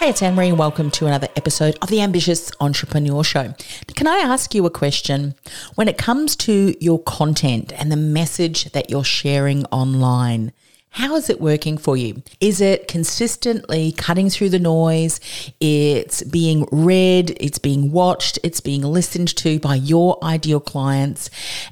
Hey, 0.00 0.08
it's 0.08 0.22
Anne 0.22 0.34
Marie, 0.34 0.48
and 0.48 0.58
welcome 0.58 0.90
to 0.92 1.04
another 1.04 1.28
episode 1.36 1.76
of 1.82 1.90
the 1.90 2.00
Ambitious 2.00 2.50
Entrepreneur 2.58 3.22
Show. 3.22 3.54
Can 3.96 4.06
I 4.06 4.16
ask 4.16 4.54
you 4.54 4.64
a 4.64 4.70
question? 4.70 5.34
When 5.74 5.88
it 5.88 5.98
comes 5.98 6.36
to 6.36 6.74
your 6.82 7.02
content 7.02 7.70
and 7.76 7.92
the 7.92 7.98
message 7.98 8.72
that 8.72 8.88
you're 8.88 9.04
sharing 9.04 9.66
online, 9.66 10.54
how 10.92 11.14
is 11.14 11.30
it 11.30 11.40
working 11.40 11.78
for 11.78 11.96
you? 11.96 12.20
Is 12.40 12.60
it 12.60 12.88
consistently 12.88 13.92
cutting 13.92 14.28
through 14.28 14.48
the 14.48 14.58
noise? 14.58 15.20
It's 15.60 16.22
being 16.24 16.66
read, 16.72 17.36
it's 17.40 17.60
being 17.60 17.92
watched, 17.92 18.40
it's 18.42 18.60
being 18.60 18.82
listened 18.82 19.34
to 19.36 19.60
by 19.60 19.76
your 19.76 20.18
ideal 20.22 20.58
clients. 20.58 21.30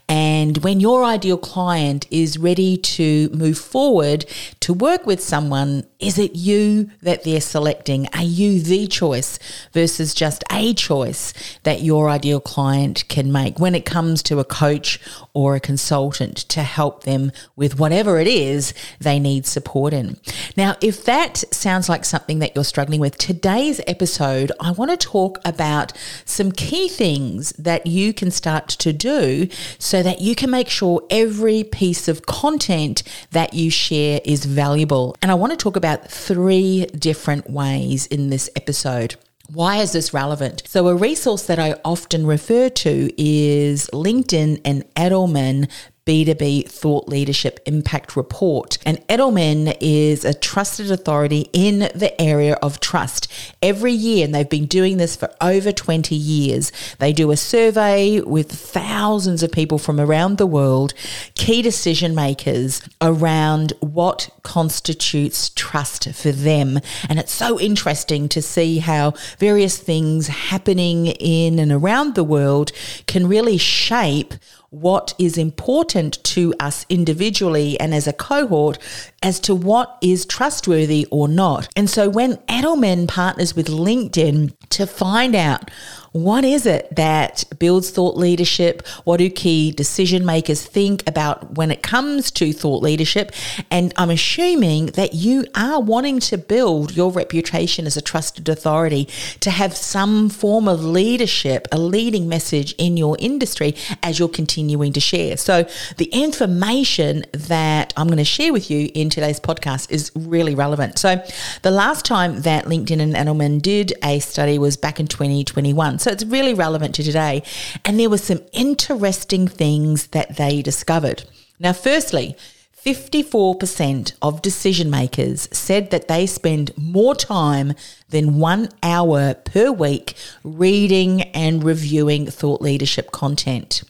And 0.09 0.59
when 0.59 0.79
your 0.79 1.03
ideal 1.03 1.37
client 1.37 2.07
is 2.13 2.39
ready 2.39 2.77
to 2.77 3.29
move 3.31 3.59
forward 3.59 4.25
to 4.61 4.73
work 4.73 5.05
with 5.05 5.21
someone, 5.21 5.85
is 5.99 6.17
it 6.17 6.37
you 6.37 6.91
that 7.03 7.25
they're 7.25 7.41
selecting? 7.41 8.07
Are 8.15 8.23
you 8.23 8.61
the 8.61 8.87
choice 8.87 9.41
versus 9.73 10.15
just 10.15 10.45
a 10.53 10.75
choice 10.75 11.35
that 11.65 11.83
your 11.83 12.09
ideal 12.09 12.39
client 12.39 13.05
can 13.09 13.33
make 13.33 13.59
when 13.59 13.75
it 13.75 13.85
comes 13.85 14.23
to 14.23 14.39
a 14.39 14.45
coach 14.45 15.01
or 15.35 15.57
a 15.57 15.61
consultant 15.61 16.37
to 16.37 16.63
help 16.63 17.03
them 17.03 17.33
with 17.57 17.81
whatever 17.81 18.21
it 18.21 18.29
is 18.29 18.73
they 19.09 19.19
need 19.19 19.47
support 19.47 19.95
in. 19.95 20.19
Now, 20.55 20.77
if 20.83 21.05
that 21.05 21.39
sounds 21.51 21.89
like 21.89 22.05
something 22.05 22.41
that 22.41 22.55
you're 22.55 22.63
struggling 22.63 23.01
with, 23.01 23.17
today's 23.17 23.81
episode, 23.87 24.53
I 24.61 24.73
want 24.73 24.91
to 24.91 24.99
talk 24.99 25.39
about 25.47 25.95
some 26.27 26.53
key 26.53 26.89
things 26.89 27.53
that 27.53 27.87
you 27.87 28.13
can 28.13 28.31
start 28.31 28.69
to 28.69 28.93
do 28.93 29.49
so 29.79 30.03
that 30.03 30.21
you 30.21 30.35
can 30.35 30.51
make 30.51 30.69
sure 30.69 31.03
every 31.09 31.65
piece 31.65 32.07
of 32.07 32.27
content 32.27 33.03
that 33.31 33.55
you 33.55 33.71
share 33.71 34.21
is 34.27 34.45
valuable. 34.45 35.17
And 35.23 35.31
I 35.31 35.35
want 35.35 35.53
to 35.53 35.57
talk 35.57 35.77
about 35.77 36.11
three 36.11 36.85
different 36.87 37.49
ways 37.49 38.05
in 38.07 38.29
this 38.29 38.51
episode. 38.57 39.17
Why 39.51 39.79
is 39.79 39.93
this 39.93 40.13
relevant? 40.13 40.63
So, 40.67 40.89
a 40.89 40.95
resource 40.95 41.45
that 41.45 41.59
I 41.59 41.77
often 41.83 42.27
refer 42.27 42.69
to 42.69 43.11
is 43.17 43.89
LinkedIn 43.95 44.61
and 44.67 44.85
Edelman 44.95 45.71
B2B 46.09 46.67
Thought 46.67 47.07
Leadership 47.07 47.61
Impact 47.67 48.17
Report. 48.17 48.79
And 48.87 49.07
Edelman 49.09 49.77
is 49.79 50.25
a 50.25 50.33
trusted 50.33 50.91
authority 50.91 51.51
in 51.53 51.81
the 51.95 52.19
area 52.19 52.55
of 52.63 52.81
trust. 52.81 53.31
Every 53.61 53.93
year, 53.93 54.25
and 54.25 54.35
they've 54.35 54.49
been 54.49 54.65
doing 54.65 54.97
this 54.97 55.17
for 55.17 55.31
over 55.43 55.71
20 55.71 56.15
years, 56.15 56.73
they 56.99 57.13
do 57.13 57.31
a 57.31 57.37
survey 57.37 58.23
with 58.23 58.51
thousands 58.51 59.43
of 59.43 59.53
people 59.53 59.77
from 59.77 60.01
around 60.01 60.39
the 60.39 60.47
world, 60.47 60.95
key 61.35 61.61
decision 61.61 62.15
makers 62.15 62.81
around 63.03 63.75
what 63.81 64.31
constitutes 64.43 65.51
trust 65.51 66.15
for 66.15 66.33
them. 66.33 66.81
And 67.07 67.19
it's 67.19 67.33
so 67.33 67.61
interesting 67.61 68.31
to 68.31 68.41
see 68.41 68.79
how 68.79 69.13
various 69.37 69.77
things 69.77 70.29
happening 70.29 71.09
in 71.09 71.59
and 71.59 71.71
around 71.71 72.15
the 72.15 72.25
world 72.25 72.73
can 73.07 73.29
really 73.29 73.59
shape 73.59 74.33
what 74.71 75.15
is 75.19 75.39
important 75.39 76.23
to 76.25 76.55
us 76.61 76.85
individually 76.89 77.79
and 77.81 77.95
as 77.95 78.07
a 78.07 78.13
cohort 78.13 78.79
as 79.23 79.41
to 79.41 79.55
what 79.55 79.97
is 80.03 80.27
trustworthy 80.27 81.07
or 81.11 81.27
not. 81.27 81.69
And 81.75 81.89
so 81.89 82.09
when 82.09 82.37
Edelman 82.49 83.09
partners 83.09 83.57
with 83.57 83.69
LinkedIn 83.69 84.55
to 84.71 84.87
find 84.87 85.35
out 85.35 85.71
what 86.13 86.45
is 86.45 86.67
it 86.67 86.95
that 86.97 87.45
builds 87.59 87.91
thought 87.91 88.17
leadership? 88.17 88.87
What 89.05 89.19
do 89.19 89.29
key 89.29 89.73
decision 89.73 90.25
makers 90.25 90.65
think 90.65 91.07
about 91.07 91.57
when 91.57 91.71
it 91.71 91.83
comes 91.83 92.31
to 92.33 92.53
thought 92.53 92.83
leadership? 92.83 93.33
And 93.71 93.93
I'm 93.97 94.11
assuming 94.11 94.87
that 94.87 95.15
you 95.15 95.47
are 95.55 95.81
wanting 95.81 96.21
to 96.21 96.39
build 96.39 96.97
your 96.97 97.13
reputation 97.13 97.87
as 97.87 97.97
a 97.97 98.01
trusted 98.01 98.49
authority 98.49 99.09
to 99.41 99.51
have 99.51 99.77
some 99.77 100.29
form 100.31 100.67
of 100.67 100.83
leadership, 100.85 101.69
a 101.71 101.79
leading 101.79 102.29
message 102.29 102.73
in 102.79 102.97
your 102.97 103.17
industry 103.19 103.75
as 104.03 104.19
you're 104.19 104.29
continuing 104.29 104.93
to 104.95 105.01
share. 105.01 105.37
So 105.37 105.67
the 105.99 106.07
information 106.07 107.25
that 107.33 107.93
I'm 107.97 108.07
going 108.07 108.19
to 108.19 108.25
share 108.25 108.53
with 108.53 108.71
you 108.71 108.91
in 108.95 109.11
today's 109.11 109.41
podcast 109.41 109.91
is 109.91 110.11
really 110.15 110.55
relevant. 110.55 110.99
So 110.99 111.23
the 111.63 111.71
last 111.71 112.05
time 112.05 112.43
that 112.43 112.65
LinkedIn 112.65 113.01
and 113.01 113.15
Edelman 113.15 113.61
did 113.61 113.93
a 114.03 114.21
study 114.21 114.59
was 114.59 114.77
back 114.77 115.01
in 115.01 115.07
2021. 115.07 115.98
So 115.99 116.11
it's 116.11 116.25
really 116.25 116.55
relevant 116.55 116.95
to 116.97 117.03
today. 117.03 117.43
And 117.85 117.99
there 117.99 118.11
were 118.11 118.19
some 118.19 118.41
interesting 118.53 119.49
things 119.49 120.09
that 120.09 120.37
they 120.37 120.63
discovered. 120.63 121.25
Now, 121.59 121.73
firstly, 121.73 122.37
54% 122.85 124.13
of 124.23 124.41
decision 124.41 124.89
makers 124.89 125.49
said 125.53 125.91
that 125.91 126.09
they 126.09 126.27
spend 126.27 126.71
more 126.77 127.15
time 127.15 127.75
than 128.09 128.39
one 128.39 128.69
hour 128.83 129.35
per 129.35 129.71
week 129.73 130.15
reading 130.45 131.23
and 131.35 131.65
reviewing 131.65 132.27
thought 132.27 132.63
leadership 132.63 133.11
content. 133.11 133.83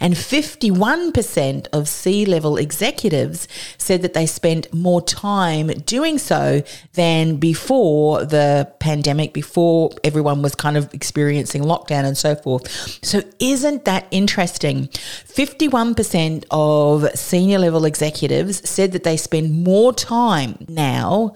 And 0.00 0.14
51% 0.14 1.68
of 1.72 1.88
C 1.88 2.24
level 2.24 2.56
executives 2.56 3.48
said 3.78 4.02
that 4.02 4.14
they 4.14 4.26
spent 4.26 4.72
more 4.72 5.02
time 5.02 5.68
doing 5.68 6.18
so 6.18 6.62
than 6.94 7.36
before 7.36 8.24
the 8.24 8.72
pandemic, 8.78 9.32
before 9.32 9.90
everyone 10.04 10.42
was 10.42 10.54
kind 10.54 10.76
of 10.76 10.92
experiencing 10.94 11.62
lockdown 11.62 12.04
and 12.04 12.16
so 12.16 12.34
forth. 12.34 12.68
So, 13.04 13.22
isn't 13.38 13.84
that 13.84 14.06
interesting? 14.10 14.88
51% 14.88 16.44
of 16.50 17.08
senior 17.18 17.58
level 17.58 17.84
executives 17.84 18.68
said 18.68 18.92
that 18.92 19.04
they 19.04 19.16
spend 19.16 19.64
more 19.64 19.92
time 19.92 20.64
now 20.68 21.34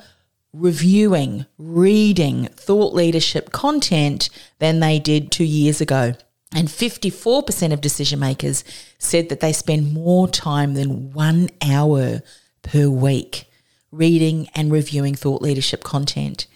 reviewing, 0.54 1.46
reading 1.58 2.46
thought 2.46 2.94
leadership 2.94 3.50
content 3.50 4.30
than 4.58 4.80
they 4.80 4.98
did 4.98 5.30
two 5.30 5.44
years 5.44 5.80
ago. 5.80 6.14
And 6.54 6.68
54% 6.68 7.72
of 7.72 7.80
decision 7.80 8.20
makers 8.20 8.62
said 8.98 9.28
that 9.28 9.40
they 9.40 9.52
spend 9.52 9.92
more 9.92 10.28
time 10.28 10.74
than 10.74 11.12
one 11.12 11.50
hour 11.60 12.22
per 12.62 12.88
week 12.88 13.50
reading 13.90 14.48
and 14.54 14.72
reviewing 14.72 15.14
thought 15.14 15.42
leadership 15.42 15.82
content. 15.82 16.46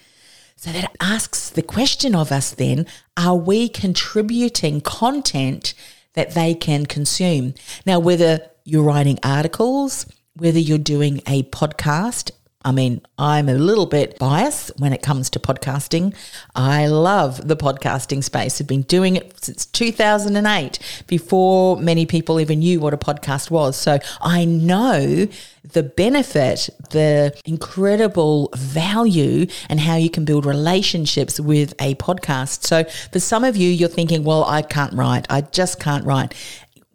So 0.55 0.71
that 0.71 0.91
asks 0.99 1.49
the 1.49 1.61
question 1.61 2.15
of 2.15 2.31
us 2.31 2.51
then 2.51 2.85
are 3.15 3.35
we 3.35 3.69
contributing 3.69 4.81
content 4.81 5.73
that 6.13 6.33
they 6.33 6.53
can 6.53 6.85
consume? 6.85 7.53
Now, 7.85 7.99
whether 7.99 8.41
you're 8.65 8.83
writing 8.83 9.19
articles, 9.23 10.05
whether 10.35 10.59
you're 10.59 10.77
doing 10.77 11.21
a 11.27 11.43
podcast, 11.43 12.31
I 12.65 12.73
mean, 12.73 13.01
I'm 13.17 13.47
a 13.47 13.53
little 13.53 13.85
bit 13.85 14.19
biased 14.19 14.71
when 14.77 14.91
it 14.91 15.01
comes 15.01 15.29
to 15.29 15.39
podcasting. 15.39 16.13
I 16.53 16.87
love 16.87 17.47
the 17.47 17.55
podcasting 17.55 18.21
space. 18.21 18.59
I've 18.59 18.67
been 18.67 18.81
doing 18.81 19.15
it 19.15 19.41
since 19.41 19.65
2008, 19.65 21.05
before 21.07 21.77
many 21.77 22.05
people 22.05 22.37
even 22.37 22.59
knew 22.59 22.81
what 22.81 22.93
a 22.93 22.97
podcast 22.97 23.49
was. 23.49 23.77
So 23.77 23.99
I 24.19 24.43
know 24.43 25.29
the 25.63 25.83
benefit, 25.83 26.69
the 26.89 27.33
incredible 27.45 28.49
value, 28.55 29.47
and 29.69 29.79
how 29.79 29.95
you 29.95 30.09
can 30.09 30.25
build 30.25 30.45
relationships 30.45 31.39
with 31.39 31.73
a 31.79 31.95
podcast. 31.95 32.65
So 32.65 32.83
for 33.13 33.21
some 33.21 33.45
of 33.45 33.55
you, 33.55 33.69
you're 33.69 33.87
thinking, 33.87 34.25
well, 34.25 34.43
I 34.43 34.63
can't 34.63 34.93
write. 34.93 35.25
I 35.29 35.41
just 35.41 35.79
can't 35.79 36.03
write. 36.05 36.33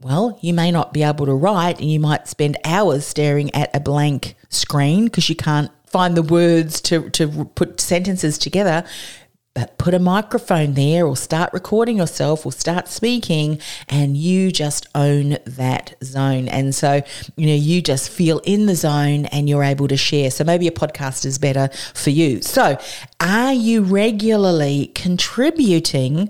Well, 0.05 0.39
you 0.43 0.53
may 0.53 0.71
not 0.71 0.93
be 0.93 1.03
able 1.03 1.25
to 1.25 1.35
write 1.35 1.81
and 1.81 1.91
you 1.91 1.99
might 1.99 2.29
spend 2.29 2.59
hours 2.63 3.07
staring 3.07 3.55
at 3.55 3.75
a 3.75 3.81
blank 3.81 4.37
screen 4.51 5.07
because 5.07 5.31
you 5.31 5.35
can't 5.35 5.71
find 5.87 6.15
the 6.15 6.21
words 6.21 6.83
to, 6.83 7.09
to 7.09 7.47
put 7.55 7.81
sentences 7.81 8.37
together. 8.37 8.85
but 9.55 9.79
put 9.79 9.95
a 9.95 9.99
microphone 9.99 10.75
there 10.75 11.07
or 11.07 11.17
start 11.17 11.55
recording 11.55 11.97
yourself 11.97 12.45
or 12.45 12.53
start 12.53 12.87
speaking 12.87 13.59
and 13.89 14.15
you 14.15 14.53
just 14.53 14.87
own 14.95 15.39
that 15.47 15.95
zone. 16.05 16.49
And 16.49 16.75
so, 16.75 17.01
you 17.37 17.47
know, 17.47 17.55
you 17.55 17.81
just 17.81 18.11
feel 18.11 18.41
in 18.41 18.67
the 18.67 18.75
zone 18.75 19.25
and 19.27 19.49
you're 19.49 19.65
able 19.65 19.89
to 19.89 19.97
share. 19.97 20.31
So 20.31 20.45
maybe 20.45 20.69
a 20.69 20.71
podcast 20.71 21.25
is 21.25 21.39
better 21.39 21.71
for 21.95 22.11
you. 22.11 22.43
So, 22.43 22.77
are 23.21 23.55
you 23.55 23.83
regularly 23.83 24.93
contributing? 24.95 26.29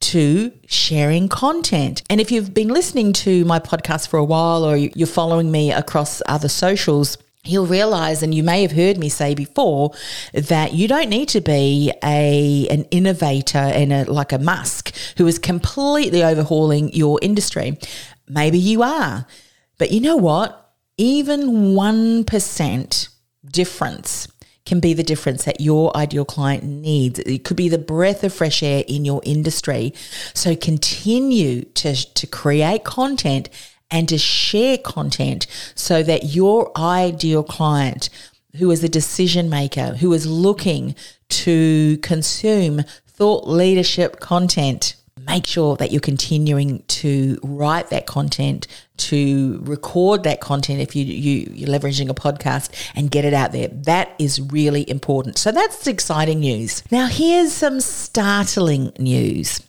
To 0.00 0.52
sharing 0.66 1.28
content. 1.28 2.02
And 2.08 2.20
if 2.20 2.30
you've 2.30 2.54
been 2.54 2.68
listening 2.68 3.12
to 3.14 3.44
my 3.44 3.58
podcast 3.58 4.08
for 4.08 4.18
a 4.18 4.24
while 4.24 4.64
or 4.64 4.76
you're 4.76 5.06
following 5.06 5.50
me 5.50 5.72
across 5.72 6.22
other 6.26 6.48
socials, 6.48 7.18
you'll 7.44 7.66
realize 7.66 8.22
and 8.22 8.34
you 8.34 8.42
may 8.42 8.62
have 8.62 8.72
heard 8.72 8.98
me 8.98 9.08
say 9.08 9.34
before 9.34 9.92
that 10.32 10.74
you 10.74 10.88
don't 10.88 11.08
need 11.08 11.28
to 11.28 11.40
be 11.40 11.92
a 12.02 12.66
an 12.68 12.84
innovator 12.90 13.58
and 13.58 13.92
a 13.92 14.10
like 14.10 14.32
a 14.32 14.38
musk 14.38 14.92
who 15.16 15.26
is 15.26 15.38
completely 15.38 16.22
overhauling 16.22 16.92
your 16.92 17.18
industry. 17.22 17.78
Maybe 18.28 18.58
you 18.58 18.82
are. 18.82 19.26
But 19.78 19.92
you 19.92 20.00
know 20.00 20.16
what? 20.16 20.72
Even 20.98 21.74
1% 21.74 23.08
difference 23.50 24.28
can 24.66 24.80
be 24.80 24.92
the 24.92 25.02
difference 25.02 25.44
that 25.44 25.60
your 25.60 25.96
ideal 25.96 26.24
client 26.24 26.64
needs. 26.64 27.18
It 27.20 27.44
could 27.44 27.56
be 27.56 27.68
the 27.68 27.78
breath 27.78 28.24
of 28.24 28.34
fresh 28.34 28.62
air 28.62 28.84
in 28.86 29.04
your 29.04 29.22
industry. 29.24 29.94
So 30.34 30.54
continue 30.54 31.62
to, 31.62 31.94
to 31.94 32.26
create 32.26 32.84
content 32.84 33.48
and 33.90 34.08
to 34.08 34.18
share 34.18 34.76
content 34.76 35.46
so 35.74 36.02
that 36.02 36.34
your 36.34 36.76
ideal 36.76 37.44
client 37.44 38.10
who 38.56 38.70
is 38.70 38.82
a 38.82 38.88
decision 38.88 39.48
maker, 39.48 39.96
who 39.96 40.12
is 40.12 40.26
looking 40.26 40.94
to 41.28 41.98
consume 41.98 42.82
thought 43.06 43.46
leadership 43.46 44.20
content, 44.20 44.96
make 45.24 45.46
sure 45.46 45.76
that 45.76 45.92
you're 45.92 46.00
continuing 46.00 46.82
to 46.88 47.38
write 47.42 47.90
that 47.90 48.06
content, 48.06 48.66
to 48.98 49.60
record 49.62 50.24
that 50.24 50.40
content 50.40 50.80
if 50.80 50.94
you, 50.94 51.04
you 51.04 51.50
you're 51.52 51.68
leveraging 51.68 52.10
a 52.10 52.14
podcast 52.14 52.70
and 52.94 53.10
get 53.10 53.24
it 53.24 53.32
out 53.32 53.52
there. 53.52 53.68
That 53.68 54.14
is 54.18 54.40
really 54.40 54.88
important. 54.88 55.38
So 55.38 55.52
that's 55.52 55.86
exciting 55.86 56.40
news. 56.40 56.82
Now 56.90 57.06
here's 57.06 57.52
some 57.52 57.80
startling 57.80 58.92
news. 58.98 59.62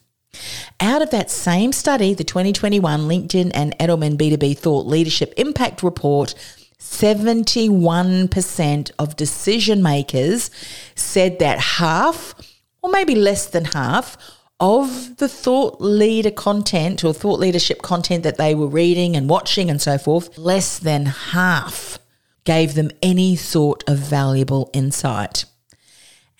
Out 0.79 1.01
of 1.01 1.09
that 1.11 1.31
same 1.31 1.71
study, 1.71 2.13
the 2.13 2.23
2021 2.23 3.01
LinkedIn 3.01 3.51
and 3.53 3.77
Edelman 3.79 4.17
B2B 4.17 4.57
Thought 4.57 4.85
Leadership 4.85 5.33
Impact 5.37 5.81
Report, 5.81 6.35
71% 6.79 8.91
of 8.99 9.15
decision 9.15 9.81
makers 9.81 10.51
said 10.93 11.39
that 11.39 11.59
half, 11.59 12.35
or 12.83 12.91
maybe 12.91 13.15
less 13.15 13.47
than 13.47 13.65
half, 13.65 14.15
of 14.59 15.17
the 15.17 15.29
thought 15.29 15.79
leader 15.79 16.31
content 16.31 17.03
or 17.03 17.13
thought 17.13 17.39
leadership 17.39 17.81
content 17.81 18.23
that 18.23 18.37
they 18.37 18.55
were 18.55 18.67
reading 18.67 19.15
and 19.15 19.29
watching 19.29 19.69
and 19.69 19.81
so 19.81 19.97
forth, 19.97 20.37
less 20.37 20.79
than 20.79 21.05
half 21.05 21.99
gave 22.43 22.73
them 22.73 22.89
any 23.01 23.35
sort 23.35 23.83
of 23.87 23.97
valuable 23.97 24.69
insight. 24.73 25.45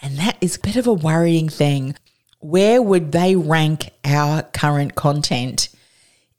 And 0.02 0.18
that 0.18 0.38
is 0.42 0.56
a 0.56 0.60
bit 0.60 0.76
of 0.76 0.88
a 0.88 0.94
worrying 0.94 1.50
thing 1.50 1.96
where 2.40 2.82
would 2.82 3.12
they 3.12 3.36
rank 3.36 3.90
our 4.06 4.44
current 4.44 4.96
content? 4.96 5.70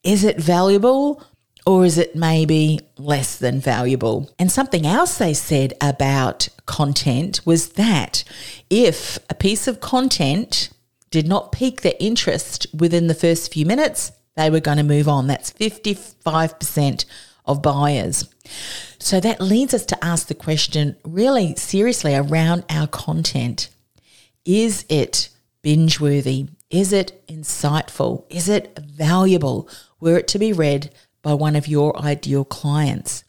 Is 0.05 0.25
it 0.25 0.39
valuable 0.39 1.23
or 1.67 1.85
is 1.85 1.99
it 1.99 2.15
maybe 2.17 2.81
less 2.97 3.37
than 3.37 3.61
valuable? 3.61 4.31
And 4.39 4.51
something 4.51 4.87
else 4.87 5.19
they 5.19 5.35
said 5.35 5.75
about 5.81 6.49
content 6.67 7.41
was 7.45 7.71
that 7.71 8.25
if 8.71 9.19
a 9.29 9.35
piece 9.35 9.67
of 9.67 9.81
content 9.81 10.71
did 11.11 11.27
not 11.27 11.53
pique 11.53 11.83
their 11.83 11.95
interest 11.99 12.67
within 12.77 13.07
the 13.07 13.15
first 13.15 13.53
few 13.53 13.65
minutes, 13.65 14.13
they 14.37 14.51
were 14.51 14.61
going 14.61 14.79
to 14.79 14.85
move 14.85 15.09
on. 15.09 15.27
That's 15.27 15.53
55% 15.53 17.05
of 17.45 17.63
buyers. 17.63 18.29
So 18.99 19.21
that 19.21 19.41
leads 19.41 19.75
us 19.75 19.87
to 19.87 20.05
ask 20.05 20.29
the 20.29 20.35
question 20.35 20.97
really 21.05 21.57
seriously 21.57 22.15
around 22.15 22.65
our 22.69 22.87
content. 22.87 23.71
Is 24.45 24.85
it 24.89 25.31
binge 25.63 25.99
worthy? 25.99 26.49
Is 26.71 26.93
it 26.93 27.27
insightful? 27.27 28.25
Is 28.29 28.49
it 28.49 28.79
valuable? 28.79 29.69
Were 30.01 30.19
it 30.19 30.29
to 30.29 30.39
be 30.39 30.53
read 30.53 30.91
by 31.23 31.35
one 31.35 31.57
of 31.57 31.67
your 31.67 31.99
ideal 32.01 32.45
clients? 32.45 33.25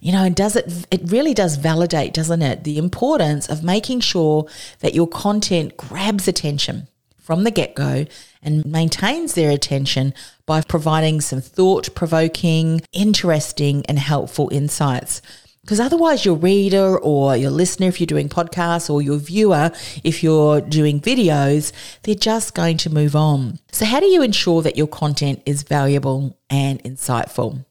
You 0.00 0.12
know, 0.12 0.24
and 0.24 0.34
does 0.34 0.56
it, 0.56 0.86
it 0.90 1.02
really 1.04 1.34
does 1.34 1.56
validate, 1.56 2.14
doesn't 2.14 2.40
it, 2.40 2.64
the 2.64 2.78
importance 2.78 3.48
of 3.48 3.62
making 3.62 4.00
sure 4.00 4.46
that 4.80 4.94
your 4.94 5.06
content 5.06 5.76
grabs 5.76 6.26
attention 6.26 6.88
from 7.30 7.44
the 7.44 7.50
get 7.52 7.76
go 7.76 8.06
and 8.42 8.66
maintains 8.66 9.34
their 9.34 9.52
attention 9.52 10.12
by 10.46 10.60
providing 10.60 11.20
some 11.20 11.40
thought 11.40 11.94
provoking, 11.94 12.80
interesting, 12.92 13.86
and 13.86 14.00
helpful 14.00 14.48
insights. 14.50 15.22
Because 15.60 15.78
otherwise, 15.78 16.24
your 16.24 16.34
reader 16.34 16.98
or 16.98 17.36
your 17.36 17.52
listener, 17.52 17.86
if 17.86 18.00
you're 18.00 18.08
doing 18.08 18.28
podcasts, 18.28 18.90
or 18.90 19.00
your 19.00 19.18
viewer, 19.18 19.70
if 20.02 20.24
you're 20.24 20.60
doing 20.60 21.00
videos, 21.00 21.70
they're 22.02 22.16
just 22.16 22.56
going 22.56 22.78
to 22.78 22.90
move 22.90 23.14
on. 23.14 23.60
So, 23.70 23.84
how 23.84 24.00
do 24.00 24.06
you 24.06 24.22
ensure 24.22 24.60
that 24.62 24.76
your 24.76 24.88
content 24.88 25.40
is 25.46 25.62
valuable 25.62 26.36
and 26.50 26.82
insightful? 26.82 27.64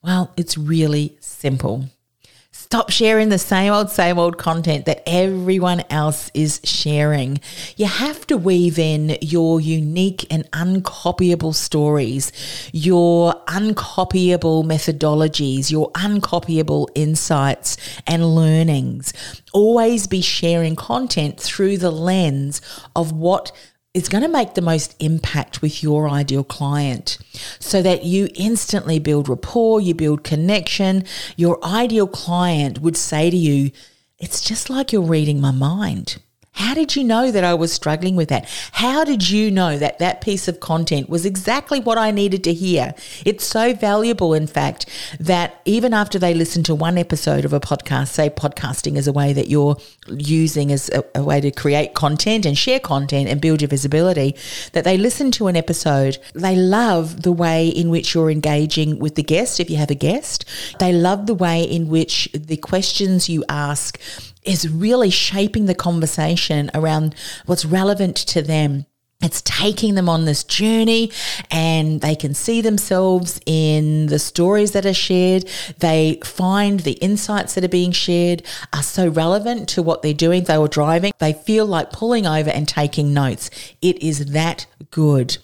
Well, 0.00 0.32
it's 0.36 0.56
really 0.56 1.16
simple. 1.18 1.86
Stop 2.54 2.90
sharing 2.90 3.30
the 3.30 3.38
same 3.38 3.72
old, 3.72 3.88
same 3.88 4.18
old 4.18 4.36
content 4.36 4.84
that 4.84 5.02
everyone 5.06 5.82
else 5.88 6.30
is 6.34 6.60
sharing. 6.64 7.40
You 7.78 7.86
have 7.86 8.26
to 8.26 8.36
weave 8.36 8.78
in 8.78 9.16
your 9.22 9.58
unique 9.58 10.26
and 10.30 10.50
uncopyable 10.50 11.54
stories, 11.54 12.30
your 12.70 13.32
uncopyable 13.46 14.64
methodologies, 14.64 15.70
your 15.70 15.90
uncopyable 15.92 16.88
insights 16.94 17.78
and 18.06 18.34
learnings. 18.34 19.14
Always 19.54 20.06
be 20.06 20.20
sharing 20.20 20.76
content 20.76 21.40
through 21.40 21.78
the 21.78 21.90
lens 21.90 22.60
of 22.94 23.12
what 23.12 23.50
is 23.94 24.08
going 24.08 24.22
to 24.22 24.28
make 24.28 24.54
the 24.54 24.62
most 24.62 24.96
impact 25.00 25.60
with 25.60 25.82
your 25.82 26.08
ideal 26.08 26.44
client 26.44 27.18
so 27.58 27.82
that 27.82 28.04
you 28.04 28.28
instantly 28.34 28.98
build 28.98 29.28
rapport, 29.28 29.80
you 29.80 29.94
build 29.94 30.24
connection. 30.24 31.04
Your 31.36 31.62
ideal 31.64 32.06
client 32.06 32.80
would 32.80 32.96
say 32.96 33.30
to 33.30 33.36
you, 33.36 33.70
It's 34.18 34.40
just 34.40 34.70
like 34.70 34.92
you're 34.92 35.02
reading 35.02 35.40
my 35.40 35.50
mind. 35.50 36.22
How 36.54 36.74
did 36.74 36.96
you 36.96 37.02
know 37.02 37.30
that 37.30 37.44
I 37.44 37.54
was 37.54 37.72
struggling 37.72 38.14
with 38.14 38.28
that? 38.28 38.46
How 38.72 39.04
did 39.04 39.30
you 39.30 39.50
know 39.50 39.78
that 39.78 39.98
that 39.98 40.20
piece 40.20 40.48
of 40.48 40.60
content 40.60 41.08
was 41.08 41.24
exactly 41.24 41.80
what 41.80 41.96
I 41.96 42.10
needed 42.10 42.44
to 42.44 42.52
hear? 42.52 42.94
It's 43.24 43.44
so 43.44 43.72
valuable, 43.72 44.34
in 44.34 44.46
fact, 44.46 44.86
that 45.18 45.60
even 45.64 45.94
after 45.94 46.18
they 46.18 46.34
listen 46.34 46.62
to 46.64 46.74
one 46.74 46.98
episode 46.98 47.46
of 47.46 47.54
a 47.54 47.60
podcast, 47.60 48.08
say 48.08 48.28
podcasting 48.28 48.96
is 48.96 49.06
a 49.06 49.12
way 49.12 49.32
that 49.32 49.48
you're 49.48 49.78
using 50.08 50.70
as 50.72 50.90
a, 50.90 51.02
a 51.14 51.22
way 51.22 51.40
to 51.40 51.50
create 51.50 51.94
content 51.94 52.44
and 52.44 52.56
share 52.56 52.80
content 52.80 53.28
and 53.28 53.40
build 53.40 53.62
your 53.62 53.68
visibility, 53.68 54.36
that 54.72 54.84
they 54.84 54.98
listen 54.98 55.30
to 55.32 55.46
an 55.46 55.56
episode, 55.56 56.18
they 56.34 56.54
love 56.54 57.22
the 57.22 57.32
way 57.32 57.68
in 57.68 57.88
which 57.88 58.14
you're 58.14 58.30
engaging 58.30 58.98
with 58.98 59.14
the 59.14 59.22
guest, 59.22 59.58
if 59.58 59.70
you 59.70 59.78
have 59.78 59.90
a 59.90 59.94
guest. 59.94 60.44
They 60.80 60.92
love 60.92 61.26
the 61.26 61.34
way 61.34 61.62
in 61.62 61.88
which 61.88 62.28
the 62.34 62.58
questions 62.58 63.30
you 63.30 63.42
ask 63.48 63.98
is 64.44 64.68
really 64.68 65.10
shaping 65.10 65.66
the 65.66 65.74
conversation 65.74 66.70
around 66.74 67.14
what's 67.46 67.64
relevant 67.64 68.16
to 68.16 68.42
them. 68.42 68.86
It's 69.22 69.40
taking 69.42 69.94
them 69.94 70.08
on 70.08 70.24
this 70.24 70.42
journey 70.42 71.12
and 71.48 72.00
they 72.00 72.16
can 72.16 72.34
see 72.34 72.60
themselves 72.60 73.40
in 73.46 74.06
the 74.06 74.18
stories 74.18 74.72
that 74.72 74.84
are 74.84 74.92
shared. 74.92 75.48
They 75.78 76.18
find 76.24 76.80
the 76.80 76.94
insights 76.94 77.54
that 77.54 77.62
are 77.62 77.68
being 77.68 77.92
shared 77.92 78.42
are 78.72 78.82
so 78.82 79.06
relevant 79.06 79.68
to 79.70 79.82
what 79.82 80.02
they're 80.02 80.12
doing. 80.12 80.42
They 80.42 80.58
were 80.58 80.66
driving. 80.66 81.12
They 81.18 81.32
feel 81.32 81.66
like 81.66 81.92
pulling 81.92 82.26
over 82.26 82.50
and 82.50 82.66
taking 82.66 83.14
notes. 83.14 83.48
It 83.80 84.02
is 84.02 84.32
that 84.32 84.66
good. 84.90 85.38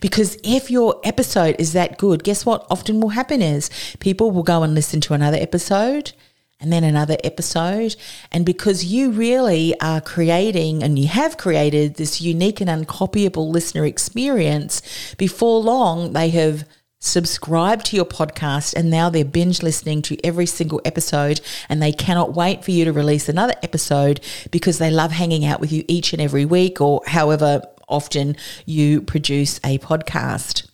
Because 0.00 0.38
if 0.42 0.70
your 0.70 0.98
episode 1.04 1.56
is 1.58 1.74
that 1.74 1.98
good, 1.98 2.24
guess 2.24 2.46
what 2.46 2.66
often 2.70 3.00
will 3.00 3.10
happen 3.10 3.42
is 3.42 3.68
people 4.00 4.30
will 4.30 4.42
go 4.42 4.62
and 4.62 4.74
listen 4.74 5.02
to 5.02 5.14
another 5.14 5.36
episode 5.36 6.12
and 6.60 6.72
then 6.72 6.84
another 6.84 7.16
episode. 7.22 7.96
And 8.32 8.44
because 8.44 8.84
you 8.84 9.10
really 9.10 9.78
are 9.80 10.00
creating 10.00 10.82
and 10.82 10.98
you 10.98 11.06
have 11.08 11.36
created 11.36 11.94
this 11.94 12.20
unique 12.20 12.60
and 12.60 12.68
uncopyable 12.68 13.50
listener 13.50 13.84
experience, 13.84 14.82
before 15.16 15.60
long 15.60 16.12
they 16.12 16.30
have 16.30 16.64
subscribed 17.00 17.86
to 17.86 17.96
your 17.96 18.04
podcast 18.04 18.74
and 18.74 18.90
now 18.90 19.08
they're 19.08 19.24
binge 19.24 19.62
listening 19.62 20.02
to 20.02 20.18
every 20.26 20.46
single 20.46 20.80
episode 20.84 21.40
and 21.68 21.80
they 21.80 21.92
cannot 21.92 22.34
wait 22.34 22.64
for 22.64 22.72
you 22.72 22.84
to 22.84 22.92
release 22.92 23.28
another 23.28 23.54
episode 23.62 24.20
because 24.50 24.78
they 24.78 24.90
love 24.90 25.12
hanging 25.12 25.44
out 25.44 25.60
with 25.60 25.70
you 25.70 25.84
each 25.86 26.12
and 26.12 26.20
every 26.20 26.44
week 26.44 26.80
or 26.80 27.00
however 27.06 27.62
often 27.88 28.36
you 28.66 29.00
produce 29.00 29.58
a 29.64 29.78
podcast. 29.78 30.67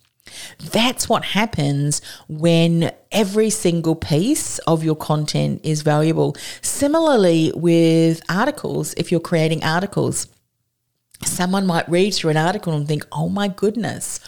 That's 0.59 1.07
what 1.09 1.25
happens 1.25 2.01
when 2.27 2.91
every 3.11 3.49
single 3.49 3.95
piece 3.95 4.59
of 4.59 4.83
your 4.83 4.95
content 4.95 5.61
is 5.63 5.81
valuable. 5.81 6.35
Similarly, 6.61 7.51
with 7.55 8.21
articles, 8.29 8.93
if 8.95 9.11
you're 9.11 9.19
creating 9.19 9.63
articles, 9.63 10.27
someone 11.23 11.65
might 11.65 11.87
read 11.89 12.13
through 12.13 12.31
an 12.31 12.37
article 12.37 12.73
and 12.73 12.87
think, 12.87 13.05
oh 13.11 13.29
my 13.29 13.47
goodness, 13.47 14.19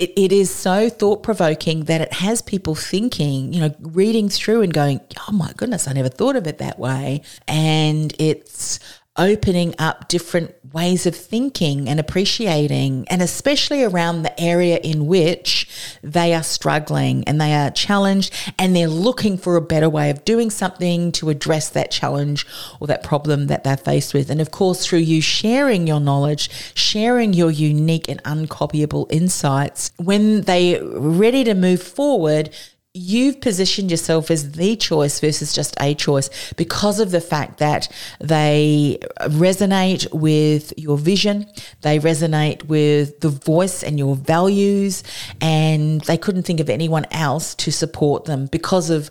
it, 0.00 0.12
it 0.16 0.32
is 0.32 0.52
so 0.52 0.88
thought 0.88 1.22
provoking 1.22 1.84
that 1.84 2.00
it 2.00 2.14
has 2.14 2.40
people 2.40 2.74
thinking, 2.74 3.52
you 3.52 3.60
know, 3.60 3.74
reading 3.80 4.28
through 4.30 4.62
and 4.62 4.72
going, 4.72 5.00
oh 5.28 5.32
my 5.32 5.52
goodness, 5.56 5.86
I 5.86 5.92
never 5.92 6.08
thought 6.08 6.36
of 6.36 6.46
it 6.46 6.58
that 6.58 6.78
way. 6.78 7.20
And 7.46 8.14
it's 8.18 8.80
opening 9.20 9.74
up 9.78 10.08
different 10.08 10.54
ways 10.72 11.04
of 11.04 11.14
thinking 11.14 11.88
and 11.88 12.00
appreciating, 12.00 13.06
and 13.08 13.20
especially 13.20 13.84
around 13.84 14.22
the 14.22 14.40
area 14.40 14.78
in 14.78 15.06
which 15.06 15.68
they 16.02 16.32
are 16.32 16.42
struggling 16.42 17.22
and 17.24 17.40
they 17.40 17.52
are 17.54 17.70
challenged 17.70 18.32
and 18.58 18.74
they're 18.74 18.88
looking 18.88 19.36
for 19.36 19.56
a 19.56 19.60
better 19.60 19.90
way 19.90 20.08
of 20.08 20.24
doing 20.24 20.48
something 20.48 21.12
to 21.12 21.28
address 21.28 21.68
that 21.68 21.90
challenge 21.90 22.46
or 22.80 22.86
that 22.86 23.02
problem 23.02 23.48
that 23.48 23.62
they're 23.62 23.76
faced 23.76 24.14
with. 24.14 24.30
And 24.30 24.40
of 24.40 24.50
course, 24.50 24.86
through 24.86 25.00
you 25.00 25.20
sharing 25.20 25.86
your 25.86 26.00
knowledge, 26.00 26.50
sharing 26.74 27.34
your 27.34 27.50
unique 27.50 28.08
and 28.08 28.22
uncopyable 28.22 29.06
insights, 29.12 29.92
when 29.98 30.42
they're 30.42 30.82
ready 30.82 31.44
to 31.44 31.54
move 31.54 31.82
forward, 31.82 32.50
you've 32.92 33.40
positioned 33.40 33.90
yourself 33.90 34.30
as 34.30 34.52
the 34.52 34.74
choice 34.74 35.20
versus 35.20 35.52
just 35.52 35.76
a 35.80 35.94
choice 35.94 36.28
because 36.54 36.98
of 36.98 37.12
the 37.12 37.20
fact 37.20 37.58
that 37.58 37.88
they 38.20 38.98
resonate 39.20 40.12
with 40.12 40.72
your 40.76 40.98
vision, 40.98 41.46
they 41.82 42.00
resonate 42.00 42.64
with 42.64 43.20
the 43.20 43.28
voice 43.28 43.84
and 43.84 43.98
your 43.98 44.16
values, 44.16 45.04
and 45.40 46.00
they 46.02 46.18
couldn't 46.18 46.42
think 46.42 46.58
of 46.58 46.68
anyone 46.68 47.06
else 47.12 47.54
to 47.54 47.70
support 47.70 48.24
them 48.24 48.46
because 48.46 48.90
of 48.90 49.08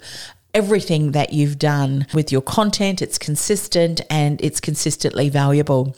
everything 0.53 1.11
that 1.13 1.31
you've 1.31 1.59
done 1.59 2.05
with 2.13 2.31
your 2.31 2.41
content. 2.41 3.01
It's 3.01 3.17
consistent 3.17 4.01
and 4.09 4.41
it's 4.43 4.59
consistently 4.59 5.29
valuable. 5.29 5.95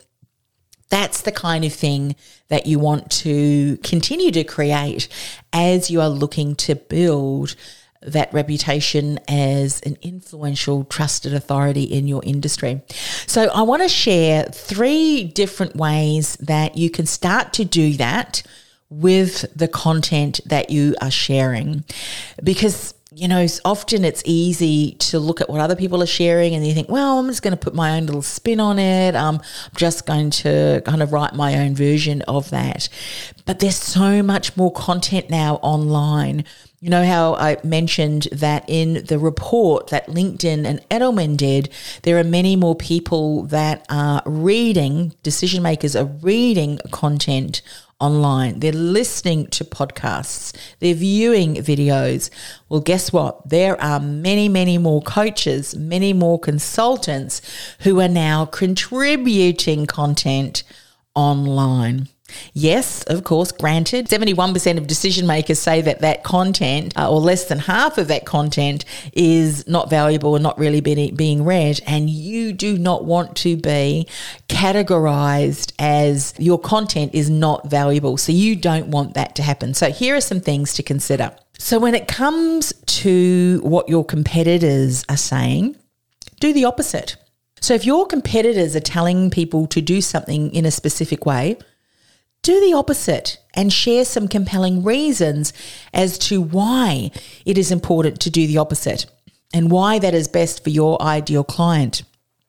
That's 0.92 1.22
the 1.22 1.32
kind 1.32 1.64
of 1.64 1.72
thing 1.72 2.16
that 2.48 2.66
you 2.66 2.78
want 2.78 3.10
to 3.22 3.78
continue 3.78 4.30
to 4.32 4.44
create 4.44 5.08
as 5.50 5.90
you 5.90 6.02
are 6.02 6.10
looking 6.10 6.54
to 6.56 6.74
build 6.74 7.56
that 8.02 8.30
reputation 8.34 9.18
as 9.26 9.80
an 9.86 9.96
influential, 10.02 10.84
trusted 10.84 11.32
authority 11.32 11.84
in 11.84 12.06
your 12.06 12.20
industry. 12.24 12.82
So, 13.26 13.48
I 13.54 13.62
want 13.62 13.80
to 13.80 13.88
share 13.88 14.44
three 14.44 15.24
different 15.24 15.76
ways 15.76 16.36
that 16.36 16.76
you 16.76 16.90
can 16.90 17.06
start 17.06 17.54
to 17.54 17.64
do 17.64 17.94
that 17.94 18.42
with 18.90 19.46
the 19.56 19.68
content 19.68 20.40
that 20.44 20.68
you 20.68 20.94
are 21.00 21.10
sharing 21.10 21.84
because 22.44 22.92
you 23.14 23.28
know, 23.28 23.46
often 23.64 24.04
it's 24.04 24.22
easy 24.24 24.92
to 24.92 25.18
look 25.18 25.40
at 25.40 25.50
what 25.50 25.60
other 25.60 25.76
people 25.76 26.02
are 26.02 26.06
sharing 26.06 26.54
and 26.54 26.66
you 26.66 26.72
think, 26.72 26.88
well, 26.88 27.18
I'm 27.18 27.28
just 27.28 27.42
going 27.42 27.52
to 27.52 27.62
put 27.62 27.74
my 27.74 27.96
own 27.96 28.06
little 28.06 28.22
spin 28.22 28.60
on 28.60 28.78
it. 28.78 29.14
Um, 29.14 29.36
I'm 29.36 29.76
just 29.76 30.06
going 30.06 30.30
to 30.30 30.82
kind 30.84 31.02
of 31.02 31.12
write 31.12 31.34
my 31.34 31.58
own 31.58 31.74
version 31.74 32.22
of 32.22 32.50
that. 32.50 32.88
But 33.44 33.58
there's 33.58 33.76
so 33.76 34.22
much 34.22 34.56
more 34.56 34.72
content 34.72 35.28
now 35.28 35.56
online. 35.56 36.44
You 36.80 36.90
know 36.90 37.04
how 37.04 37.34
I 37.34 37.58
mentioned 37.62 38.28
that 38.32 38.64
in 38.66 39.04
the 39.04 39.18
report 39.18 39.88
that 39.88 40.08
LinkedIn 40.08 40.66
and 40.66 40.80
Edelman 40.88 41.36
did, 41.36 41.68
there 42.02 42.18
are 42.18 42.24
many 42.24 42.56
more 42.56 42.74
people 42.74 43.44
that 43.44 43.86
are 43.88 44.22
reading, 44.26 45.14
decision 45.22 45.62
makers 45.62 45.94
are 45.94 46.06
reading 46.06 46.80
content 46.90 47.62
online. 48.02 48.58
They're 48.58 48.72
listening 48.72 49.46
to 49.48 49.64
podcasts. 49.64 50.52
They're 50.80 50.94
viewing 50.94 51.54
videos. 51.54 52.28
Well, 52.68 52.80
guess 52.80 53.12
what? 53.12 53.48
There 53.48 53.80
are 53.80 54.00
many, 54.00 54.48
many 54.48 54.76
more 54.76 55.00
coaches, 55.02 55.76
many 55.76 56.12
more 56.12 56.38
consultants 56.38 57.40
who 57.80 58.00
are 58.00 58.08
now 58.08 58.44
contributing 58.44 59.86
content 59.86 60.64
online. 61.14 62.08
Yes, 62.54 63.02
of 63.04 63.24
course, 63.24 63.52
granted, 63.52 64.08
71% 64.08 64.78
of 64.78 64.86
decision 64.86 65.26
makers 65.26 65.58
say 65.58 65.80
that 65.82 66.00
that 66.00 66.24
content, 66.24 66.92
uh, 66.96 67.10
or 67.10 67.20
less 67.20 67.46
than 67.46 67.58
half 67.58 67.98
of 67.98 68.08
that 68.08 68.24
content, 68.24 68.84
is 69.12 69.66
not 69.66 69.90
valuable 69.90 70.34
and 70.34 70.42
not 70.42 70.58
really 70.58 70.80
being, 70.80 71.14
being 71.14 71.44
read. 71.44 71.80
And 71.86 72.10
you 72.10 72.52
do 72.52 72.78
not 72.78 73.04
want 73.04 73.36
to 73.38 73.56
be 73.56 74.06
categorized 74.48 75.72
as 75.78 76.34
your 76.38 76.58
content 76.58 77.14
is 77.14 77.30
not 77.30 77.68
valuable. 77.68 78.16
So 78.16 78.32
you 78.32 78.56
don't 78.56 78.88
want 78.88 79.14
that 79.14 79.34
to 79.36 79.42
happen. 79.42 79.74
So 79.74 79.90
here 79.90 80.16
are 80.16 80.20
some 80.20 80.40
things 80.40 80.74
to 80.74 80.82
consider. 80.82 81.34
So 81.58 81.78
when 81.78 81.94
it 81.94 82.08
comes 82.08 82.72
to 82.86 83.60
what 83.62 83.88
your 83.88 84.04
competitors 84.04 85.04
are 85.08 85.16
saying, 85.16 85.76
do 86.40 86.52
the 86.52 86.64
opposite. 86.64 87.16
So 87.60 87.74
if 87.74 87.86
your 87.86 88.06
competitors 88.06 88.74
are 88.74 88.80
telling 88.80 89.30
people 89.30 89.68
to 89.68 89.80
do 89.80 90.00
something 90.00 90.52
in 90.52 90.66
a 90.66 90.72
specific 90.72 91.24
way, 91.24 91.56
do 92.42 92.60
the 92.60 92.72
opposite 92.76 93.38
and 93.54 93.72
share 93.72 94.04
some 94.04 94.26
compelling 94.26 94.82
reasons 94.82 95.52
as 95.94 96.18
to 96.18 96.40
why 96.40 97.10
it 97.46 97.56
is 97.56 97.70
important 97.70 98.20
to 98.20 98.30
do 98.30 98.46
the 98.46 98.58
opposite 98.58 99.06
and 99.54 99.70
why 99.70 99.98
that 99.98 100.14
is 100.14 100.26
best 100.26 100.64
for 100.64 100.70
your 100.70 101.00
ideal 101.00 101.44
client. 101.44 102.02